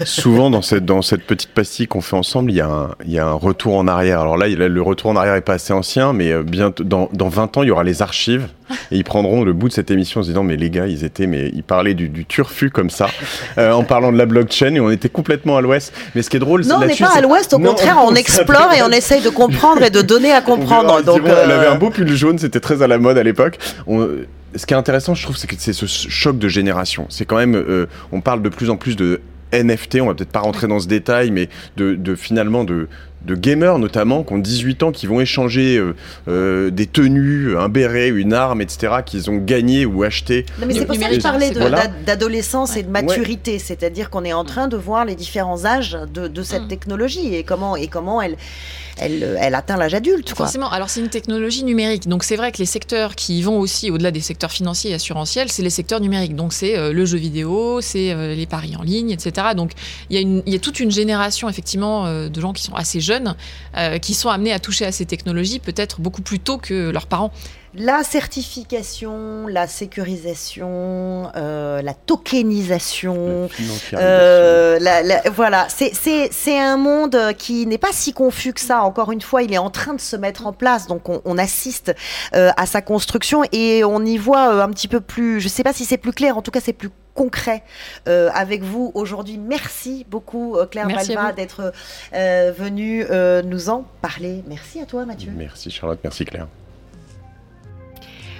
Souvent, 0.05 0.49
dans 0.49 0.61
cette, 0.61 0.85
dans 0.85 1.01
cette 1.01 1.23
petite 1.23 1.49
pastille 1.51 1.87
qu'on 1.87 2.01
fait 2.01 2.15
ensemble, 2.15 2.51
il 2.51 2.55
y, 2.57 2.61
a 2.61 2.67
un, 2.67 2.89
il 3.05 3.11
y 3.11 3.19
a 3.19 3.25
un 3.27 3.33
retour 3.33 3.75
en 3.75 3.87
arrière. 3.87 4.19
Alors 4.21 4.37
là, 4.37 4.47
il- 4.47 4.57
le 4.57 4.81
retour 4.81 5.09
en 5.11 5.15
arrière 5.15 5.35
est 5.35 5.41
pas 5.41 5.53
assez 5.53 5.73
ancien, 5.73 6.13
mais 6.13 6.31
euh, 6.31 6.43
bientôt, 6.43 6.83
dans, 6.83 7.09
dans 7.13 7.29
20 7.29 7.57
ans, 7.57 7.63
il 7.63 7.67
y 7.67 7.71
aura 7.71 7.83
les 7.83 8.01
archives. 8.01 8.47
Et 8.91 8.97
ils 8.97 9.03
prendront 9.03 9.43
le 9.43 9.51
bout 9.53 9.67
de 9.67 9.73
cette 9.73 9.89
émission 9.89 10.19
en 10.19 10.23
se 10.23 10.27
disant, 10.29 10.43
mais 10.43 10.55
les 10.55 10.69
gars, 10.69 10.85
ils 10.85 11.03
étaient, 11.03 11.25
mais 11.25 11.49
ils 11.55 11.63
parlaient 11.63 11.95
du, 11.95 12.07
du 12.07 12.25
turfu 12.25 12.69
comme 12.69 12.91
ça, 12.91 13.07
euh, 13.57 13.71
en 13.71 13.83
parlant 13.83 14.11
de 14.11 14.17
la 14.17 14.27
blockchain, 14.27 14.75
et 14.75 14.79
on 14.79 14.91
était 14.91 15.09
complètement 15.09 15.57
à 15.57 15.61
l'ouest. 15.61 15.91
Mais 16.13 16.21
ce 16.21 16.29
qui 16.29 16.37
est 16.37 16.39
drôle, 16.39 16.61
Non, 16.65 16.75
on 16.77 16.85
n'est 16.85 16.95
pas 16.95 17.15
à 17.17 17.21
l'ouest, 17.21 17.51
au 17.53 17.57
Non, 17.57 17.69
contraire, 17.69 17.97
on 18.03 18.09
on 18.11 18.15
explore 18.15 18.71
et 18.73 18.83
on 18.83 18.89
essaye 18.91 19.21
de 19.21 19.29
comprendre 19.29 19.81
et 19.83 19.89
de 19.89 20.01
donner 20.01 20.31
à 20.31 20.41
comprendre. 20.41 21.01
Donc, 21.03 21.17
effectivement, 21.17 21.41
Elle 21.45 21.51
avait 21.51 21.65
euh, 21.67 21.71
un 21.73 21.77
beau 21.77 21.89
pull 21.89 22.07
jaune, 22.15 22.37
c'était 22.37 22.59
très 22.59 22.81
à 22.83 22.87
la 22.87 22.97
mode 22.99 23.17
à 23.17 23.23
l'époque. 23.23 23.57
On- 23.87 24.07
Ce 24.55 24.65
qui 24.65 24.73
est 24.73 24.77
intéressant, 24.77 25.13
je 25.15 25.21
trouve, 25.23 25.37
c'est 25.37 25.45
que 25.47 25.55
c'est 25.59 25.73
ce 25.73 25.85
choc 25.85 26.37
de 26.39 26.47
génération. 26.47 27.05
C'est 27.09 27.25
quand 27.25 27.37
même, 27.37 27.55
euh, 27.55 27.85
on 28.11 28.19
parle 28.21 28.41
de 28.41 28.49
plus 28.49 28.69
en 28.71 28.77
plus 28.77 28.95
de 28.95 29.21
NFT, 29.53 30.01
on 30.01 30.07
va 30.07 30.13
peut-être 30.13 30.31
pas 30.31 30.39
rentrer 30.39 30.67
dans 30.67 30.79
ce 30.79 30.87
détail, 30.87 31.31
mais 31.31 31.49
de, 31.77 31.95
de 31.95 32.15
finalement 32.15 32.63
de, 32.63 32.87
de 33.25 33.35
gamers 33.35 33.79
notamment 33.79 34.23
qui 34.23 34.33
ont 34.33 34.37
18 34.37 34.83
ans, 34.83 34.91
qui 34.91 35.05
vont 35.07 35.19
échanger 35.19 35.77
euh, 35.77 35.95
euh, 36.27 36.69
des 36.69 36.85
tenues, 36.87 37.57
un 37.57 37.67
béret, 37.69 38.07
une 38.09 38.33
arme, 38.33 38.61
etc., 38.61 38.93
qu'ils 39.05 39.29
ont 39.29 39.37
gagné 39.37 39.85
ou 39.85 40.03
acheté. 40.03 40.45
Non, 40.59 40.67
mais 40.67 40.73
c'est 40.73 40.85
pour 40.85 40.95
ça 40.95 41.09
que 41.09 41.15
je 41.15 41.19
parlais 41.21 41.51
Voilà. 41.51 41.87
d'adolescence 42.05 42.77
et 42.77 42.83
de 42.83 42.89
maturité, 42.89 43.59
c'est-à-dire 43.59 44.09
qu'on 44.09 44.23
est 44.23 44.33
en 44.33 44.45
train 44.45 44.67
de 44.67 44.77
voir 44.77 45.03
les 45.05 45.15
différents 45.15 45.65
âges 45.65 45.97
de, 46.13 46.27
de 46.27 46.43
cette 46.43 46.63
Mm. 46.63 46.67
technologie 46.69 47.35
et 47.35 47.43
comment, 47.43 47.75
et 47.75 47.87
comment 47.87 48.21
elle, 48.21 48.35
elle, 49.01 49.37
elle 49.39 49.55
atteint 49.55 49.77
l'âge 49.77 49.93
adulte. 49.93 50.27
Quoi. 50.33 50.45
Forcément, 50.45 50.69
alors 50.69 50.89
c'est 50.89 50.99
une 50.99 51.09
technologie 51.09 51.63
numérique. 51.63 52.07
Donc 52.07 52.23
c'est 52.23 52.35
vrai 52.35 52.51
que 52.51 52.57
les 52.57 52.65
secteurs 52.65 53.15
qui 53.15 53.41
vont 53.41 53.59
aussi 53.59 53.91
au-delà 53.91 54.11
des 54.11 54.19
secteurs 54.19 54.51
financiers 54.51 54.91
et 54.91 54.93
assurantiels, 54.95 55.49
c'est 55.51 55.61
les 55.63 55.69
secteurs 55.69 56.01
numériques. 56.01 56.35
Donc 56.35 56.51
c'est 56.53 56.77
euh, 56.77 56.91
le 56.93 57.05
jeu 57.05 57.17
vidéo, 57.17 57.79
c'est 57.81 58.11
euh, 58.11 58.33
les 58.35 58.45
paris 58.45 58.75
en 58.77 58.83
ligne, 58.83 59.11
etc. 59.11 59.47
Donc 59.55 59.71
il 60.09 60.15
y, 60.15 60.19
a 60.19 60.21
une- 60.21 60.43
il 60.45 60.51
y 60.53 60.55
a 60.55 60.59
toute 60.59 60.79
une 60.79 60.91
génération 60.91 61.47
effectivement 61.49 62.05
euh, 62.07 62.27
de 62.29 62.41
gens 62.41 62.51
qui 62.53 62.63
sont 62.63 62.73
assez 62.75 62.99
jeunes, 62.99 63.08
euh, 63.11 63.97
qui 63.97 64.13
sont 64.13 64.29
amenés 64.29 64.53
à 64.53 64.59
toucher 64.59 64.85
à 64.85 64.91
ces 64.91 65.05
technologies 65.05 65.59
peut-être 65.59 66.01
beaucoup 66.01 66.21
plus 66.21 66.39
tôt 66.39 66.57
que 66.57 66.89
leurs 66.89 67.07
parents. 67.07 67.31
La 67.75 68.03
certification, 68.03 69.45
la 69.47 69.67
sécurisation, 69.67 71.31
euh, 71.35 71.81
la 71.81 71.93
tokenisation. 71.93 73.47
Euh, 73.93 74.79
la- 74.79 75.03
la- 75.03 75.21
voilà, 75.29 75.67
c'est- 75.69 75.93
un 76.57 76.77
monde 76.77 77.17
qui 77.37 77.65
n'est 77.67 77.77
pas 77.77 77.91
si 77.91 78.11
confus 78.13 78.53
que 78.53 78.59
ça. 78.61 78.81
Encore 78.83 79.11
une 79.11 79.21
fois, 79.21 79.43
il 79.43 79.53
est 79.53 79.57
en 79.59 79.69
train 79.69 79.93
de 79.93 80.01
se 80.01 80.15
mettre 80.15 80.47
en 80.47 80.53
place, 80.53 80.87
donc 80.87 81.09
on, 81.09 81.21
on 81.25 81.37
assiste 81.37 81.93
euh, 82.35 82.49
à 82.57 82.65
sa 82.65 82.81
construction 82.81 83.43
et 83.51 83.83
on 83.83 84.03
y 84.03 84.17
voit 84.17 84.53
euh, 84.53 84.61
un 84.63 84.69
petit 84.69 84.87
peu 84.87 84.99
plus. 84.99 85.39
Je 85.39 85.45
ne 85.45 85.49
sais 85.49 85.63
pas 85.63 85.73
si 85.73 85.85
c'est 85.85 85.97
plus 85.97 86.11
clair, 86.13 86.37
en 86.37 86.41
tout 86.41 86.51
cas 86.51 86.59
c'est 86.61 86.73
plus 86.73 86.89
concret 87.13 87.63
euh, 88.07 88.29
avec 88.33 88.63
vous 88.63 88.91
aujourd'hui. 88.95 89.37
Merci 89.37 90.05
beaucoup 90.09 90.55
euh, 90.57 90.65
Claire 90.65 90.87
Merci 90.87 91.15
vous. 91.15 91.35
d'être 91.35 91.71
euh, 92.13 92.51
venue 92.57 93.05
euh, 93.11 93.41
nous 93.43 93.69
en 93.69 93.85
parler. 94.01 94.43
Merci 94.47 94.81
à 94.81 94.85
toi 94.85 95.05
Mathieu. 95.05 95.31
Merci 95.35 95.69
Charlotte, 95.69 95.99
merci 96.03 96.25
Claire. 96.25 96.47